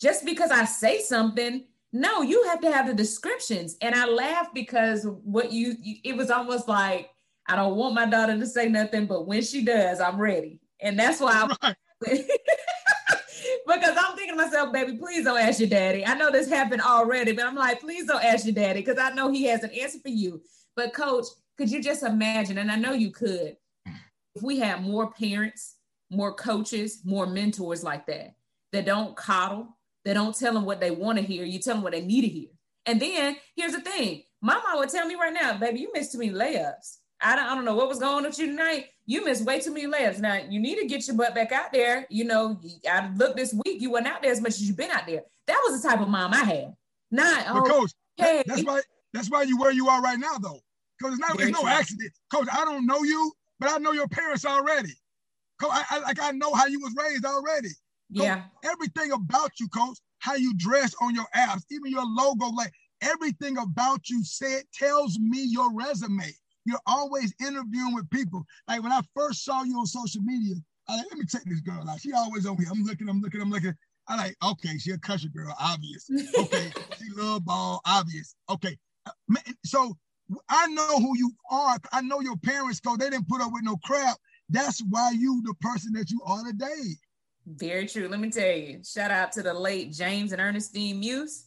[0.00, 3.76] Just because I say something, no, you have to have the descriptions.
[3.80, 7.10] And I laugh because what you, you it was almost like
[7.48, 10.60] I don't want my daughter to say nothing, but when she does, I'm ready.
[10.80, 11.74] And that's why I
[13.66, 16.04] because I'm thinking to myself, baby, please don't ask your daddy.
[16.04, 19.10] I know this happened already, but I'm like, please don't ask your daddy because I
[19.10, 20.42] know he has an answer for you.
[20.76, 22.58] But coach, could you just imagine?
[22.58, 23.56] And I know you could,
[24.38, 25.74] if we had more parents,
[26.10, 28.34] more coaches, more mentors like that,
[28.72, 31.82] that don't coddle, that don't tell them what they want to hear, you tell them
[31.82, 32.48] what they need to hear.
[32.86, 36.12] And then here's the thing my mom would tell me right now, baby, you missed
[36.12, 36.98] too many layups.
[37.20, 38.86] I don't, I don't know what was going on with you tonight.
[39.04, 40.20] You missed way too many layups.
[40.20, 42.06] Now you need to get your butt back out there.
[42.08, 44.92] You know, I looked this week, you weren't out there as much as you've been
[44.92, 45.22] out there.
[45.48, 46.74] That was the type of mom I had.
[47.10, 48.44] Not oh, coach, hey.
[48.46, 48.82] that's why
[49.12, 50.60] that's why you where you are right now though.
[50.98, 52.12] Because it's not it's no accident.
[52.32, 54.94] Coach, I don't know you, but I know your parents already.
[55.60, 57.70] Coach, I, I like I know how you was raised already.
[58.16, 58.42] Coach, yeah.
[58.64, 63.58] Everything about you, coach, how you dress on your apps, even your logo, like everything
[63.58, 66.32] about you said tells me your resume.
[66.64, 68.44] You're always interviewing with people.
[68.66, 70.56] Like when I first saw you on social media,
[70.88, 72.00] I like, let me check this girl out.
[72.00, 72.66] She always on here.
[72.70, 73.74] I'm looking, I'm looking, I'm looking.
[74.06, 76.08] I like, okay, she a country girl, obvious.
[76.38, 78.34] Okay, she love ball, obvious.
[78.48, 79.12] Okay, uh,
[79.64, 79.96] so
[80.48, 81.78] I know who you are.
[81.92, 82.96] I know your parents go.
[82.96, 84.16] They didn't put up with no crap.
[84.48, 86.96] That's why you the person that you are today.
[87.46, 88.08] Very true.
[88.08, 88.82] Let me tell you.
[88.84, 91.46] Shout out to the late James and Ernestine Muse,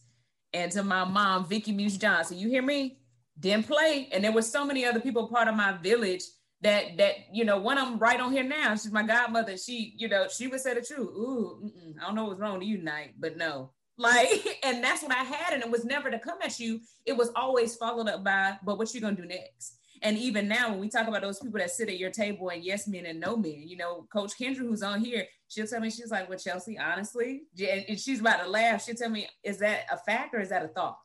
[0.52, 2.38] and to my mom Vicky Muse Johnson.
[2.38, 2.98] You hear me?
[3.38, 4.08] didn't play.
[4.12, 6.22] And there were so many other people part of my village
[6.60, 8.74] that that you know one of them right on here now.
[8.76, 9.56] She's my godmother.
[9.56, 11.08] She you know she would say the truth.
[11.08, 11.70] Ooh,
[12.00, 13.72] I don't know what's wrong with you tonight, but no.
[14.02, 16.80] Like, and that's what I had, and it was never to come at you.
[17.06, 19.78] It was always followed up by, but what you gonna do next?
[20.02, 22.64] And even now, when we talk about those people that sit at your table and
[22.64, 25.90] yes men and no men, you know, Coach Kendra, who's on here, she'll tell me,
[25.90, 28.84] she's like, well, Chelsea, honestly, and she's about to laugh.
[28.84, 30.98] She'll tell me, is that a fact or is that a thought?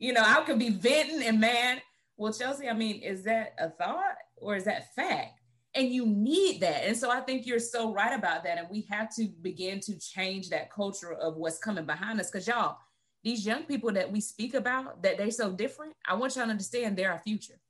[0.00, 1.80] You know, I could be venting and mad.
[2.16, 5.39] Well, Chelsea, I mean, is that a thought or is that fact?
[5.74, 6.84] And you need that.
[6.84, 8.58] And so I think you're so right about that.
[8.58, 12.30] And we have to begin to change that culture of what's coming behind us.
[12.30, 12.78] Because y'all,
[13.22, 16.50] these young people that we speak about, that they're so different, I want y'all to
[16.50, 17.60] understand they're our future.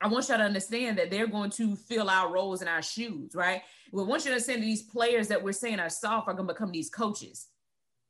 [0.00, 3.34] I want y'all to understand that they're going to fill our roles in our shoes,
[3.34, 3.62] right?
[3.92, 6.48] We want you to understand that these players that we're saying are soft are going
[6.48, 7.48] to become these coaches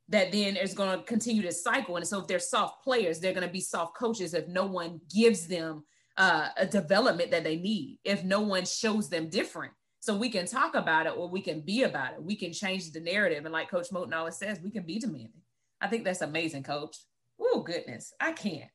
[0.09, 1.97] that then is going to continue to cycle.
[1.97, 5.01] And so if they're soft players, they're going to be soft coaches if no one
[5.13, 5.83] gives them
[6.21, 9.73] uh, a development that they need, if no one shows them different.
[10.01, 12.21] So we can talk about it or we can be about it.
[12.21, 13.43] We can change the narrative.
[13.43, 15.41] And like Coach Moton always says, we can be demanding.
[15.81, 16.95] I think that's amazing, Coach.
[17.39, 18.13] Oh, goodness.
[18.19, 18.69] I can't.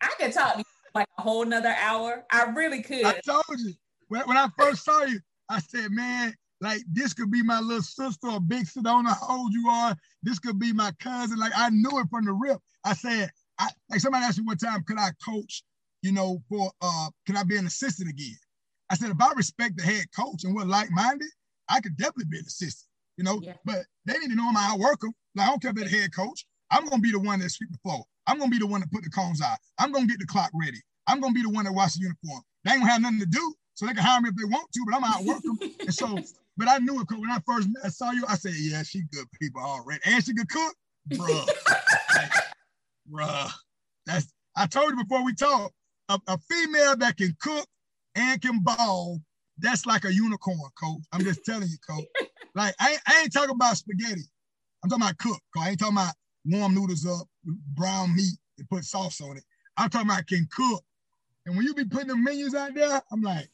[0.00, 0.62] I can talk
[0.94, 2.24] like a whole nother hour.
[2.30, 3.04] I really could.
[3.04, 3.72] I told you.
[4.06, 5.18] When, when I first saw you,
[5.48, 8.88] I said, man, like this could be my little sister or big sister.
[8.88, 9.96] I don't know how old you are.
[10.22, 11.36] This could be my cousin.
[11.36, 12.60] Like I knew it from the rip.
[12.84, 15.64] I said, I, like somebody asked me one time, could I coach,
[16.02, 18.36] you know, for uh, can I be an assistant again?
[18.90, 21.28] I said, if I respect the head coach and we're like-minded,
[21.68, 23.40] I could definitely be an assistant, you know.
[23.42, 23.54] Yeah.
[23.64, 25.12] But they need to know I'm work them.
[25.36, 26.44] Like, I don't care about the head coach.
[26.70, 28.04] I'm gonna be the one that sweep the floor.
[28.26, 29.58] I'm gonna be the one that put the cones out.
[29.78, 30.78] I'm gonna get the clock ready.
[31.06, 32.42] I'm gonna be the one that wash the uniform.
[32.64, 34.70] They ain't gonna have nothing to do, so they can hire me if they want
[34.72, 35.58] to, but I'm out work them.
[35.80, 36.18] and so
[36.56, 38.82] but I knew it because when I first met, I saw you, I said, yeah,
[38.82, 40.00] she good people already.
[40.04, 40.74] And she could cook,
[41.08, 41.48] bruh.
[43.10, 43.50] bruh.
[44.04, 45.72] That's I told you before we talked,
[46.10, 47.66] a, a, female that can cook
[48.14, 49.20] and can ball,
[49.58, 51.02] that's like a unicorn, coach.
[51.12, 52.04] I'm just telling you, coach.
[52.52, 54.24] Like I, I ain't talking about spaghetti.
[54.82, 55.38] I'm talking about cook.
[55.54, 59.44] Cause I ain't talking about warm noodles up, brown meat, and put sauce on it.
[59.76, 60.82] I'm talking about can cook.
[61.46, 63.48] And when you be putting the menus out there, I'm like,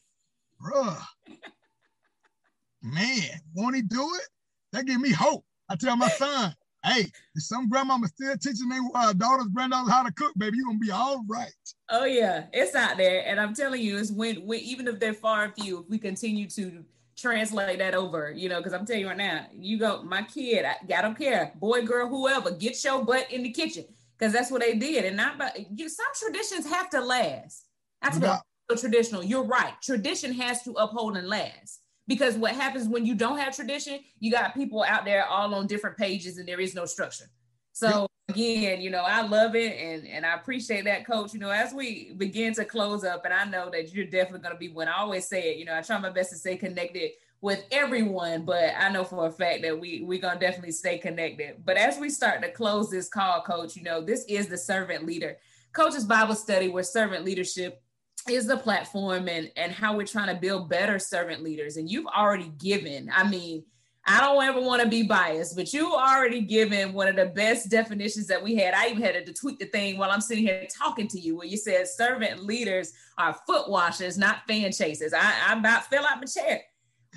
[0.59, 0.99] bruh,
[2.81, 4.29] man, won't he do it?
[4.73, 5.45] That give me hope.
[5.69, 6.55] I tell my son,
[6.87, 10.67] hey, if some grandmama still teaching their uh, daughters, granddaughters how to cook, baby, you're
[10.67, 11.51] gonna be all right.
[11.89, 15.13] Oh yeah, it's out there, and I'm telling you, it's when, when even if they're
[15.13, 16.83] far and few, if we continue to
[17.15, 20.65] translate that over, you know, because I'm telling you right now, you go, my kid,
[20.65, 23.85] I, I don't care, boy, girl, whoever, get your butt in the kitchen,
[24.17, 25.89] because that's what they did, and not but you.
[25.89, 27.65] Some traditions have to last.
[28.01, 28.43] That's what
[28.79, 29.23] traditional.
[29.23, 29.73] You're right.
[29.81, 34.31] Tradition has to uphold and last because what happens when you don't have tradition you
[34.31, 37.25] got people out there all on different pages and there is no structure.
[37.73, 41.33] So again you know i love it and and i appreciate that coach.
[41.33, 44.53] You know as we begin to close up and i know that you're definitely going
[44.53, 46.57] to be one i always say it you know i try my best to stay
[46.57, 50.71] connected with everyone but i know for a fact that we we're going to definitely
[50.71, 51.55] stay connected.
[51.63, 55.05] But as we start to close this call coach you know this is the servant
[55.05, 55.37] leader.
[55.71, 57.81] Coach's bible study where servant leadership
[58.29, 61.77] is the platform and and how we're trying to build better servant leaders.
[61.77, 63.63] And you've already given i mean
[64.05, 67.69] i don't ever want to be biased but you already given one of the best
[67.69, 68.73] definitions that we had.
[68.73, 71.47] I even had to tweet the thing while i'm sitting here talking to you where
[71.47, 75.13] you said servant leaders are foot washers not fan chasers.
[75.13, 76.61] I i about fell out my chair.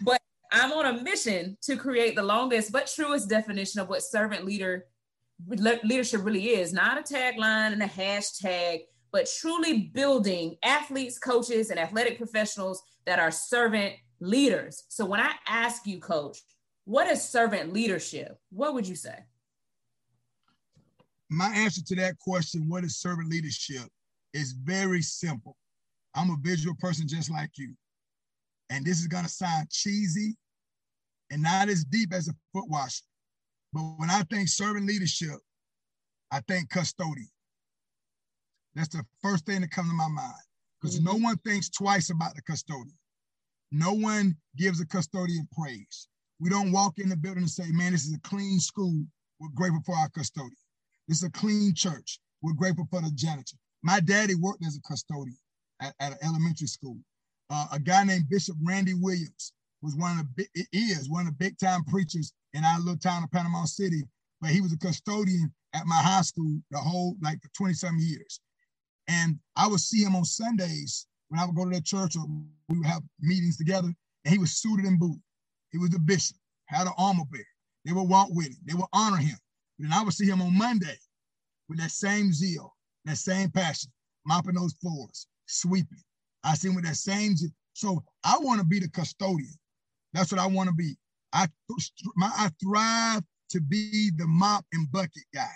[0.02, 0.20] But
[0.52, 4.86] i'm on a mission to create the longest but truest definition of what servant leader
[5.48, 6.72] leadership really is.
[6.72, 8.82] Not a tagline and a hashtag
[9.12, 14.84] but truly building athletes, coaches, and athletic professionals that are servant leaders.
[14.88, 16.38] So when I ask you, coach,
[16.84, 18.38] what is servant leadership?
[18.50, 19.16] What would you say?
[21.28, 23.88] My answer to that question, what is servant leadership,
[24.32, 25.56] is very simple.
[26.14, 27.74] I'm a visual person just like you.
[28.70, 30.36] And this is going to sound cheesy
[31.30, 33.04] and not as deep as a foot washer.
[33.72, 35.36] But when I think servant leadership,
[36.32, 37.28] I think custodian.
[38.74, 40.34] That's the first thing that comes to my mind
[40.80, 41.06] because mm-hmm.
[41.06, 42.96] no one thinks twice about the custodian.
[43.72, 46.08] No one gives a custodian praise.
[46.40, 48.94] We don't walk in the building and say, man, this is a clean school.
[49.38, 50.56] We're grateful for our custodian.
[51.06, 52.18] This is a clean church.
[52.42, 53.56] We're grateful for the janitor.
[53.82, 55.36] My daddy worked as a custodian
[55.80, 56.98] at, at an elementary school.
[57.50, 59.52] Uh, a guy named Bishop Randy Williams
[59.82, 63.22] was one of the is one of the big time preachers in our little town
[63.24, 64.02] of Panama City,
[64.40, 67.98] but he was a custodian at my high school the whole like for 20 some
[67.98, 68.40] years.
[69.10, 72.26] And I would see him on Sundays when I would go to that church or
[72.68, 73.88] we would have meetings together,
[74.24, 75.22] and he was suited and booted.
[75.70, 76.36] He was the bishop,
[76.66, 77.44] had an armor bearer.
[77.84, 79.36] They would walk with him, they would honor him.
[79.80, 80.96] And I would see him on Monday
[81.68, 83.90] with that same zeal, that same passion,
[84.26, 86.02] mopping those floors, sweeping.
[86.44, 87.50] I see him with that same zeal.
[87.72, 89.54] So I want to be the custodian.
[90.12, 90.96] That's what I want to be.
[91.32, 91.48] I,
[92.16, 95.48] my, I thrive to be the mop and bucket guy.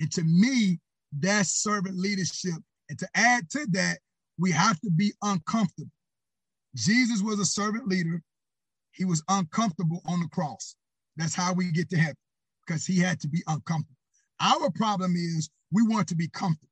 [0.00, 0.78] And to me,
[1.18, 2.54] that's servant leadership
[2.88, 3.98] and to add to that,
[4.36, 5.90] We have to be uncomfortable.
[6.74, 8.20] Jesus was a servant leader.
[8.90, 10.74] He was uncomfortable on the cross.
[11.16, 12.16] That's how we get to heaven
[12.66, 13.96] because he had to be uncomfortable.
[14.40, 16.68] Our problem is we want to be comfortable.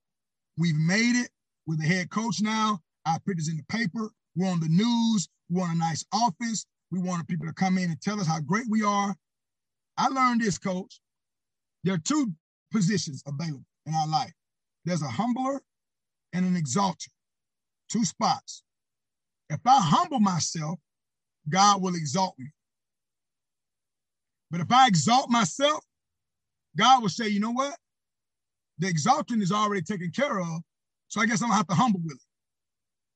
[0.58, 1.30] We've made it.
[1.66, 2.80] We're the head coach now.
[3.06, 4.10] Our pictures in the paper.
[4.36, 5.28] We're on the news.
[5.48, 6.66] We want a nice office.
[6.90, 9.14] We want people to come in and tell us how great we are.
[9.96, 11.00] I learned this, coach.
[11.84, 12.32] There are two
[12.72, 14.32] positions available in our life.
[14.84, 15.60] There's a humbler
[16.32, 17.10] and an exalter.
[17.88, 18.62] Two spots.
[19.50, 20.78] If I humble myself,
[21.48, 22.46] God will exalt me.
[24.50, 25.84] But if I exalt myself,
[26.76, 27.76] God will say, you know what?
[28.78, 30.62] The exalting is already taken care of.
[31.08, 32.22] So I guess I'm gonna have to humble with it.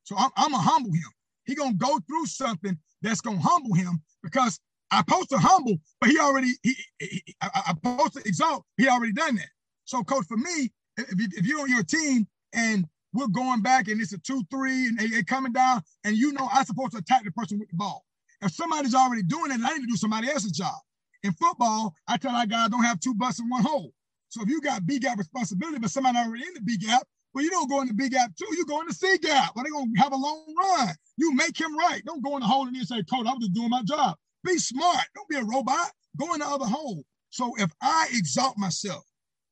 [0.05, 1.11] So I'm, I'm gonna humble him.
[1.45, 4.61] He gonna go through something that's gonna humble him because
[4.91, 8.64] I supposed to humble, but he already he, he I, I supposed to exalt.
[8.77, 9.49] He already done that.
[9.85, 11.07] So, coach, for me, if,
[11.39, 12.87] if you're on your team and
[13.17, 16.64] we're going back and it's a two-three and they, coming down, and you know I'm
[16.64, 18.05] supposed to attack the person with the ball.
[18.43, 20.75] If somebody's already doing it, I need to do somebody else's job.
[21.23, 23.93] In football, I tell our guys don't have two busts in one hole.
[24.29, 27.03] So if you got B gap responsibility, but somebody already in the B gap,
[27.33, 28.47] well, you don't go in the B gap too.
[28.57, 29.53] You go in the C gap.
[29.55, 30.95] Well, they're gonna have a long run.
[31.17, 32.03] You make him right.
[32.05, 35.05] Don't go in the hole and say, "Coach, I'm just doing my job." Be smart.
[35.14, 35.91] Don't be a robot.
[36.17, 37.05] Go in the other hole.
[37.31, 39.05] So if I exalt myself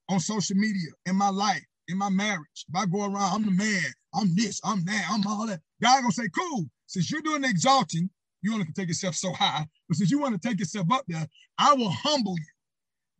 [0.08, 3.50] on social media, in my life, in my marriage, if I go around, I'm the
[3.50, 5.60] man, I'm this, I'm that, I'm all that.
[5.82, 6.64] God gonna say, cool.
[6.86, 8.08] Since you're doing the exalting,
[8.42, 9.66] you only can take yourself so high.
[9.88, 11.26] But since you want to take yourself up there,
[11.58, 12.44] I will humble you.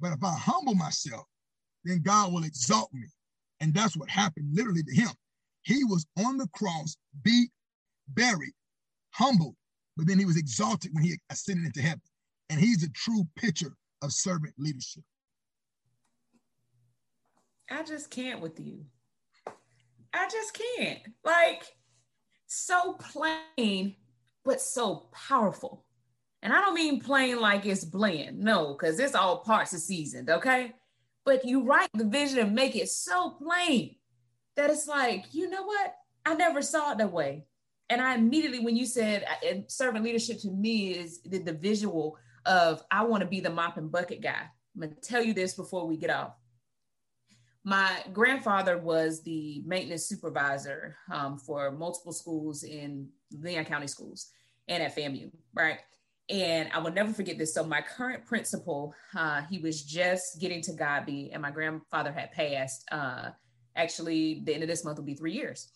[0.01, 1.25] But if I humble myself,
[1.85, 3.05] then God will exalt me.
[3.61, 5.11] And that's what happened literally to him.
[5.62, 7.51] He was on the cross, beat,
[8.09, 8.53] buried,
[9.12, 9.57] humbled,
[9.97, 12.03] but then he was exalted when he ascended into heaven.
[12.51, 15.03] And he's a true picture of servant leadership.
[17.75, 18.85] I just can't with you.
[20.12, 21.01] I just can't.
[21.25, 21.64] Like,
[22.47, 23.97] so plain,
[24.45, 25.85] but so powerful.
[26.41, 30.31] And I don't mean plain like it's bland, no, because it's all parts of seasoned,
[30.31, 30.72] okay?
[31.25, 33.97] But you write the vision and make it so plain
[34.55, 35.95] that it's like, you know what?
[36.25, 37.45] I never saw it that way.
[37.91, 41.53] And I immediately, when you said uh, and servant leadership to me is the, the
[41.53, 44.49] visual of I want to be the mop and bucket guy.
[44.75, 46.35] I'm gonna tell you this before we get off.
[47.65, 54.31] My grandfather was the maintenance supervisor um, for multiple schools in Leon County schools
[54.69, 55.79] and at FAMU, right?
[56.29, 57.55] And I will never forget this.
[57.55, 62.33] So my current principal, uh, he was just getting to Godby, and my grandfather had
[62.33, 62.85] passed.
[62.93, 63.31] Uh,
[63.77, 65.71] actually, the end of this month will be three years.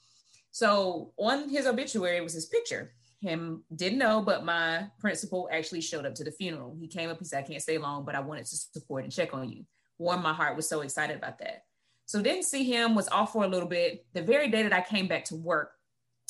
[0.51, 2.93] So on his obituary was his picture.
[3.21, 6.77] Him didn't know, but my principal actually showed up to the funeral.
[6.81, 9.13] He came up, he said, I can't stay long, but I wanted to support and
[9.13, 9.65] check on you.
[9.99, 11.65] Warm, my heart, was so excited about that.
[12.09, 14.07] So didn't see him, was off for a little bit.
[14.15, 15.73] The very day that I came back to work,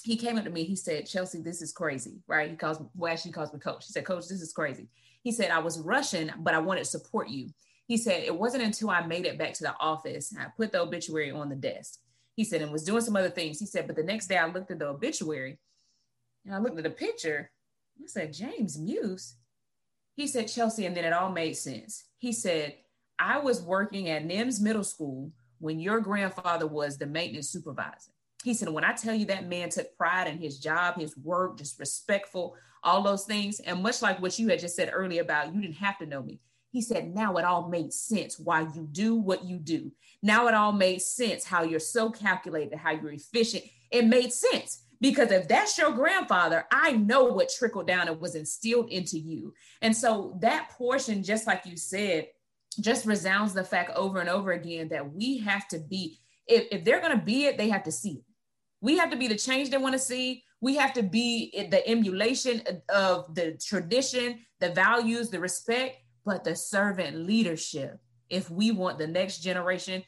[0.02, 0.64] he came up to me.
[0.64, 2.50] He said, Chelsea, this is crazy, right?
[2.50, 3.86] He calls well, actually calls me coach.
[3.86, 4.88] He said, Coach, this is crazy.
[5.22, 7.50] He said, I was rushing, but I wanted to support you.
[7.86, 10.80] He said, it wasn't until I made it back to the office I put the
[10.80, 12.00] obituary on the desk.
[12.34, 13.60] He said, and was doing some other things.
[13.60, 15.60] He said, but the next day I looked at the obituary
[16.44, 17.52] and I looked at the picture.
[18.02, 19.36] I said, James Muse.
[20.16, 22.02] He said, Chelsea, and then it all made sense.
[22.18, 22.74] He said,
[23.16, 28.10] I was working at NIMS Middle School when your grandfather was the maintenance supervisor.
[28.44, 31.58] He said, when I tell you that man took pride in his job, his work,
[31.58, 33.60] just respectful, all those things.
[33.60, 36.22] And much like what you had just said earlier about you didn't have to know
[36.22, 36.40] me.
[36.70, 39.90] He said, now it all made sense why you do what you do.
[40.22, 43.64] Now it all made sense how you're so calculated, how you're efficient.
[43.90, 48.34] It made sense because if that's your grandfather, I know what trickled down and was
[48.34, 49.54] instilled into you.
[49.80, 52.28] And so that portion, just like you said,
[52.80, 56.84] just resounds the fact over and over again that we have to be, if, if
[56.84, 58.24] they're going to be it, they have to see it.
[58.80, 60.44] We have to be the change they want to see.
[60.60, 66.54] We have to be the emulation of the tradition, the values, the respect, but the
[66.54, 67.98] servant leadership.
[68.28, 70.02] If we want the next generation,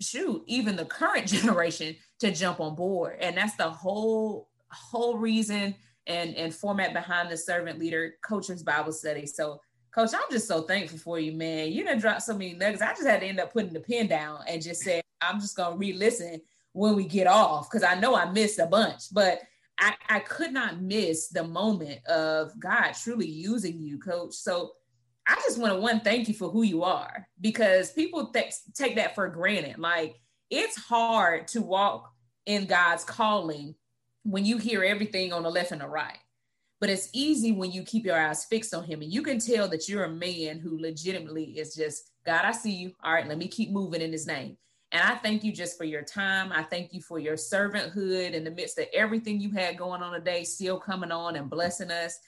[0.00, 3.16] shoot, even the current generation to jump on board.
[3.20, 5.74] And that's the whole whole reason
[6.06, 9.26] and and format behind the servant leader coach's Bible study.
[9.26, 9.60] So
[9.92, 11.72] Coach, I'm just so thankful for you, man.
[11.72, 12.82] You done dropped so many nuggets.
[12.82, 15.56] I just had to end up putting the pen down and just say, I'm just
[15.56, 16.40] gonna re-listen
[16.72, 19.40] when we get off because I know I missed a bunch, but
[19.78, 24.34] I, I could not miss the moment of God truly using you, coach.
[24.34, 24.72] So
[25.26, 28.96] I just want to one thank you for who you are because people th- take
[28.96, 29.78] that for granted.
[29.78, 30.16] Like
[30.50, 32.12] it's hard to walk
[32.46, 33.74] in God's calling
[34.22, 36.18] when you hear everything on the left and the right.
[36.80, 39.68] But it's easy when you keep your eyes fixed on him and you can tell
[39.68, 42.92] that you're a man who legitimately is just, God, I see you.
[43.04, 44.56] All right, let me keep moving in his name.
[44.92, 46.50] And I thank you just for your time.
[46.52, 50.14] I thank you for your servanthood in the midst of everything you had going on
[50.14, 52.18] today, still coming on and blessing us.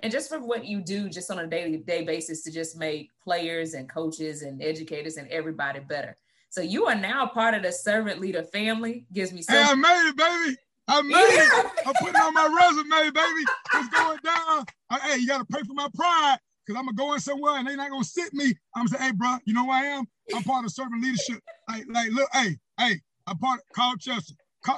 [0.00, 3.10] And just for what you do just on a daily day basis to just make
[3.22, 6.16] players and coaches and educators and everybody better.
[6.48, 9.06] So you are now part of the servant leader family.
[9.12, 10.56] Gives me so Hey, I made it, baby.
[10.88, 11.66] I made it.
[11.86, 13.44] I'm putting on my resume, baby.
[13.74, 14.64] It's going down.
[14.90, 17.66] I, hey, you gotta pay for my pride because I'm gonna go in somewhere and
[17.66, 18.54] they're not gonna sit me.
[18.74, 20.04] I'm gonna say, hey, bro, you know who I am?
[20.34, 21.40] I'm part of servant leadership.
[21.68, 24.34] Like, like, look, hey, hey, I'm part of Carl Chester.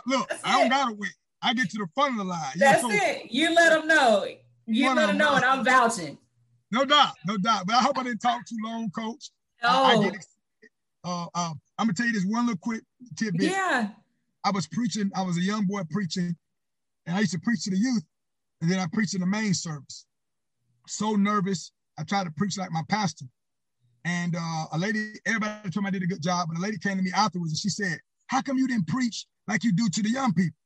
[0.07, 1.11] look, That's I don't gotta win.
[1.43, 2.53] I get to the front of the line.
[2.57, 3.31] That's so, it.
[3.31, 4.27] You let them know.
[4.67, 6.19] You let them know, and I'm vouching.
[6.71, 7.67] No doubt, no doubt.
[7.67, 9.31] But I hope I didn't talk too long, Coach.
[9.63, 9.85] Oh.
[9.85, 10.25] I, I get
[11.05, 12.83] uh, uh, I'm gonna tell you this one little quick
[13.17, 13.51] tidbit.
[13.51, 13.89] Yeah.
[14.49, 15.11] I was preaching.
[15.15, 16.35] I was a young boy preaching,
[17.05, 18.03] and I used to preach to the youth,
[18.63, 20.07] and then I preached in the main service.
[20.87, 21.71] So nervous.
[21.99, 23.27] I tried to preach like my pastor,
[24.07, 26.79] and uh, a lady, everybody told me I did a good job, but a lady
[26.79, 29.91] came to me afterwards and she said, "How come you didn't preach like you do
[29.91, 30.57] to the young people?"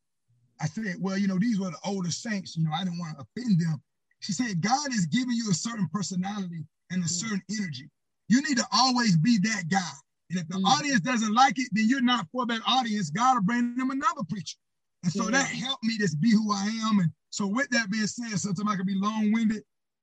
[0.61, 2.57] I said, "Well, you know, these were the older saints.
[2.57, 3.83] You know, I didn't want to offend them."
[4.21, 7.91] She said, "God is giving you a certain personality and a certain energy.
[8.29, 9.91] You need to always be that guy."
[10.33, 10.67] And if the mm.
[10.67, 13.11] audience doesn't like it, then you're not for that audience.
[13.11, 14.57] God will bring them another preacher.
[15.03, 15.31] And so yeah.
[15.33, 17.01] that helped me just be who I am.
[17.01, 19.63] And so with that being said, sometimes I can be long-winded.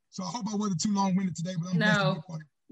[0.10, 2.24] So I hope I wasn't too long-winded today, but I'm no.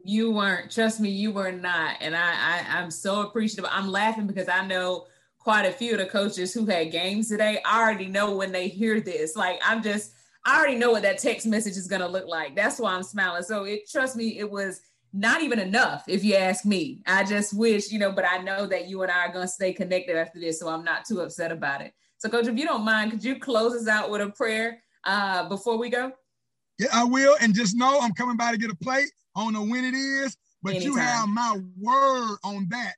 [0.03, 0.71] You weren't.
[0.71, 1.97] Trust me, you were not.
[2.01, 3.69] And I, I I'm so appreciative.
[3.71, 5.07] I'm laughing because I know
[5.39, 7.59] quite a few of the coaches who had games today.
[7.65, 9.35] I already know when they hear this.
[9.35, 10.13] Like I'm just
[10.45, 12.55] I already know what that text message is gonna look like.
[12.55, 13.43] That's why I'm smiling.
[13.43, 14.81] So it trust me, it was
[15.13, 17.01] not even enough, if you ask me.
[17.07, 19.51] I just wish, you know, but I know that you and I are going to
[19.51, 21.93] stay connected after this, so I'm not too upset about it.
[22.17, 25.47] So, Coach, if you don't mind, could you close us out with a prayer uh,
[25.49, 26.11] before we go?
[26.79, 27.35] Yeah, I will.
[27.41, 29.09] And just know I'm coming by to get a plate.
[29.35, 30.91] I don't know when it is, but Anytime.
[30.91, 32.95] you have my word on that.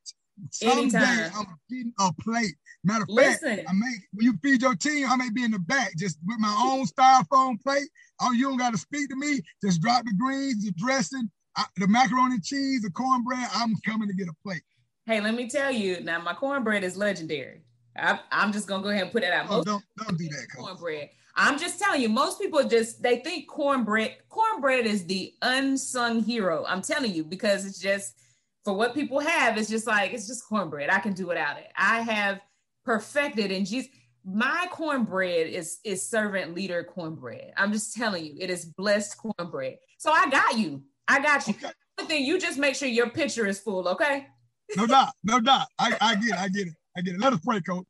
[0.51, 1.31] Someday Anytime.
[1.35, 2.55] I'm getting a plate.
[2.83, 5.59] Matter of fact, I may when you feed your team, I may be in the
[5.59, 7.89] back just with my own styrofoam plate.
[8.21, 9.41] Oh, you don't got to speak to me.
[9.61, 14.07] Just drop the greens, the dressing, I, the macaroni and cheese, the cornbread, I'm coming
[14.07, 14.61] to get a plate.
[15.05, 17.61] Hey, let me tell you now, my cornbread is legendary.
[17.95, 19.47] I, am just gonna go ahead and put it out.
[19.49, 20.47] Oh, don't don't do that.
[20.55, 21.09] Cornbread.
[21.35, 26.65] I'm just telling you, most people just they think cornbread cornbread is the unsung hero.
[26.67, 28.15] I'm telling you because it's just
[28.63, 29.57] for what people have.
[29.57, 30.89] It's just like it's just cornbread.
[30.89, 31.67] I can do without it.
[31.75, 32.39] I have
[32.85, 33.89] perfected and Jesus.
[34.25, 37.53] My cornbread is is servant leader cornbread.
[37.57, 39.77] I'm just telling you, it is blessed cornbread.
[39.97, 40.83] So I got you.
[41.09, 41.55] I got you.
[41.55, 41.73] Okay.
[41.97, 44.27] But then you just make sure your picture is full, okay?
[44.77, 45.67] No doubt, no doubt.
[45.79, 47.19] I, I get it, I get it, I get it.
[47.19, 47.85] Let us pray, coach.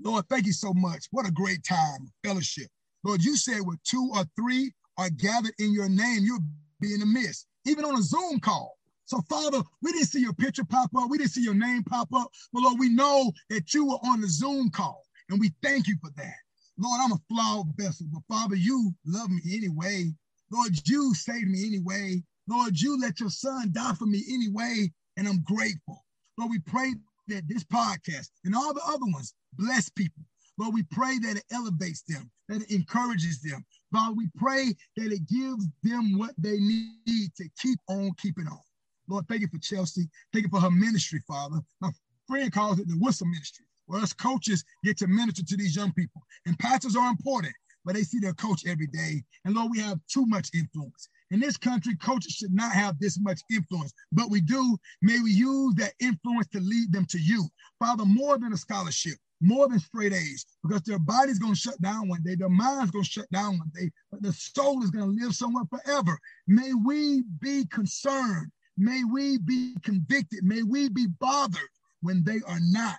[0.00, 1.06] Lord, thank you so much.
[1.10, 2.68] What a great time, fellowship.
[3.02, 6.44] Lord, you said with two or three are gathered in your name, you'll
[6.80, 8.76] be in the midst, even on a Zoom call.
[9.06, 11.10] So, Father, we didn't see your picture pop up.
[11.10, 12.30] We didn't see your name pop up.
[12.52, 15.96] But, Lord, we know that you were on the Zoom call, and we thank you
[16.02, 16.34] for that.
[16.78, 20.12] Lord, I'm a flawed vessel, but Father, you love me anyway.
[20.54, 22.22] Lord, you saved me anyway.
[22.48, 26.04] Lord, you let your son die for me anyway, and I'm grateful.
[26.38, 26.94] Lord, we pray
[27.28, 30.22] that this podcast and all the other ones bless people.
[30.56, 33.64] Lord, we pray that it elevates them, that it encourages them.
[33.92, 38.60] Lord, we pray that it gives them what they need to keep on keeping on.
[39.08, 40.08] Lord, thank you for Chelsea.
[40.32, 41.56] Thank you for her ministry, Father.
[41.80, 41.90] My
[42.28, 45.92] friend calls it the whistle ministry, where us coaches get to minister to these young
[45.94, 46.22] people.
[46.46, 47.54] And pastors are important
[47.84, 49.22] but they see their coach every day.
[49.44, 51.08] And Lord, we have too much influence.
[51.30, 54.76] In this country, coaches should not have this much influence, but we do.
[55.02, 57.48] May we use that influence to lead them to you.
[57.78, 61.80] Father, more than a scholarship, more than straight A's, because their body's going to shut
[61.80, 64.90] down one day, their mind's going to shut down one day, but the soul is
[64.90, 66.18] going to live somewhere forever.
[66.46, 68.50] May we be concerned.
[68.76, 70.44] May we be convicted.
[70.44, 71.60] May we be bothered
[72.00, 72.96] when they are not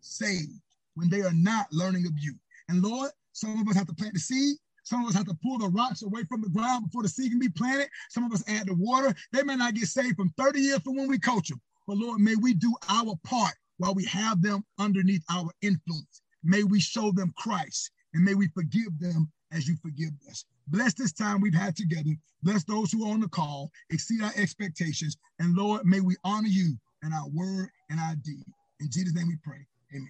[0.00, 0.60] saved,
[0.94, 2.34] when they are not learning of you.
[2.68, 4.56] And Lord, some of us have to plant the seed.
[4.82, 7.32] Some of us have to pull the rocks away from the ground before the seed
[7.32, 7.88] can be planted.
[8.08, 9.14] Some of us add the water.
[9.30, 11.60] They may not get saved from 30 years from when we coach them.
[11.86, 16.22] But Lord, may we do our part while we have them underneath our influence.
[16.44, 20.46] May we show them Christ and may we forgive them as you forgive us.
[20.68, 22.16] Bless this time we've had together.
[22.42, 23.70] Bless those who are on the call.
[23.90, 25.18] Exceed our expectations.
[25.40, 28.46] And Lord, may we honor you in our word and our deed.
[28.80, 29.66] In Jesus' name we pray.
[29.94, 30.08] Amen.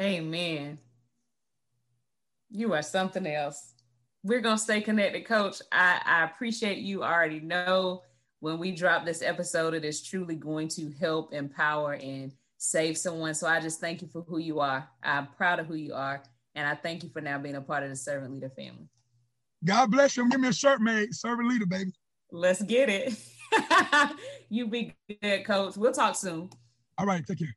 [0.00, 0.78] Amen.
[2.52, 3.72] You are something else.
[4.22, 5.62] We're gonna stay connected, Coach.
[5.72, 7.02] I, I appreciate you.
[7.02, 8.02] I already know
[8.40, 13.34] when we drop this episode, it is truly going to help, empower, and save someone.
[13.34, 14.88] So I just thank you for who you are.
[15.02, 16.22] I'm proud of who you are,
[16.54, 18.88] and I thank you for now being a part of the Servant Leader family.
[19.64, 20.28] God bless you.
[20.28, 21.92] Give me a shirt made, Servant Leader, baby.
[22.30, 23.18] Let's get it.
[24.48, 25.76] you be good, Coach.
[25.76, 26.50] We'll talk soon.
[26.98, 27.56] All right, take care.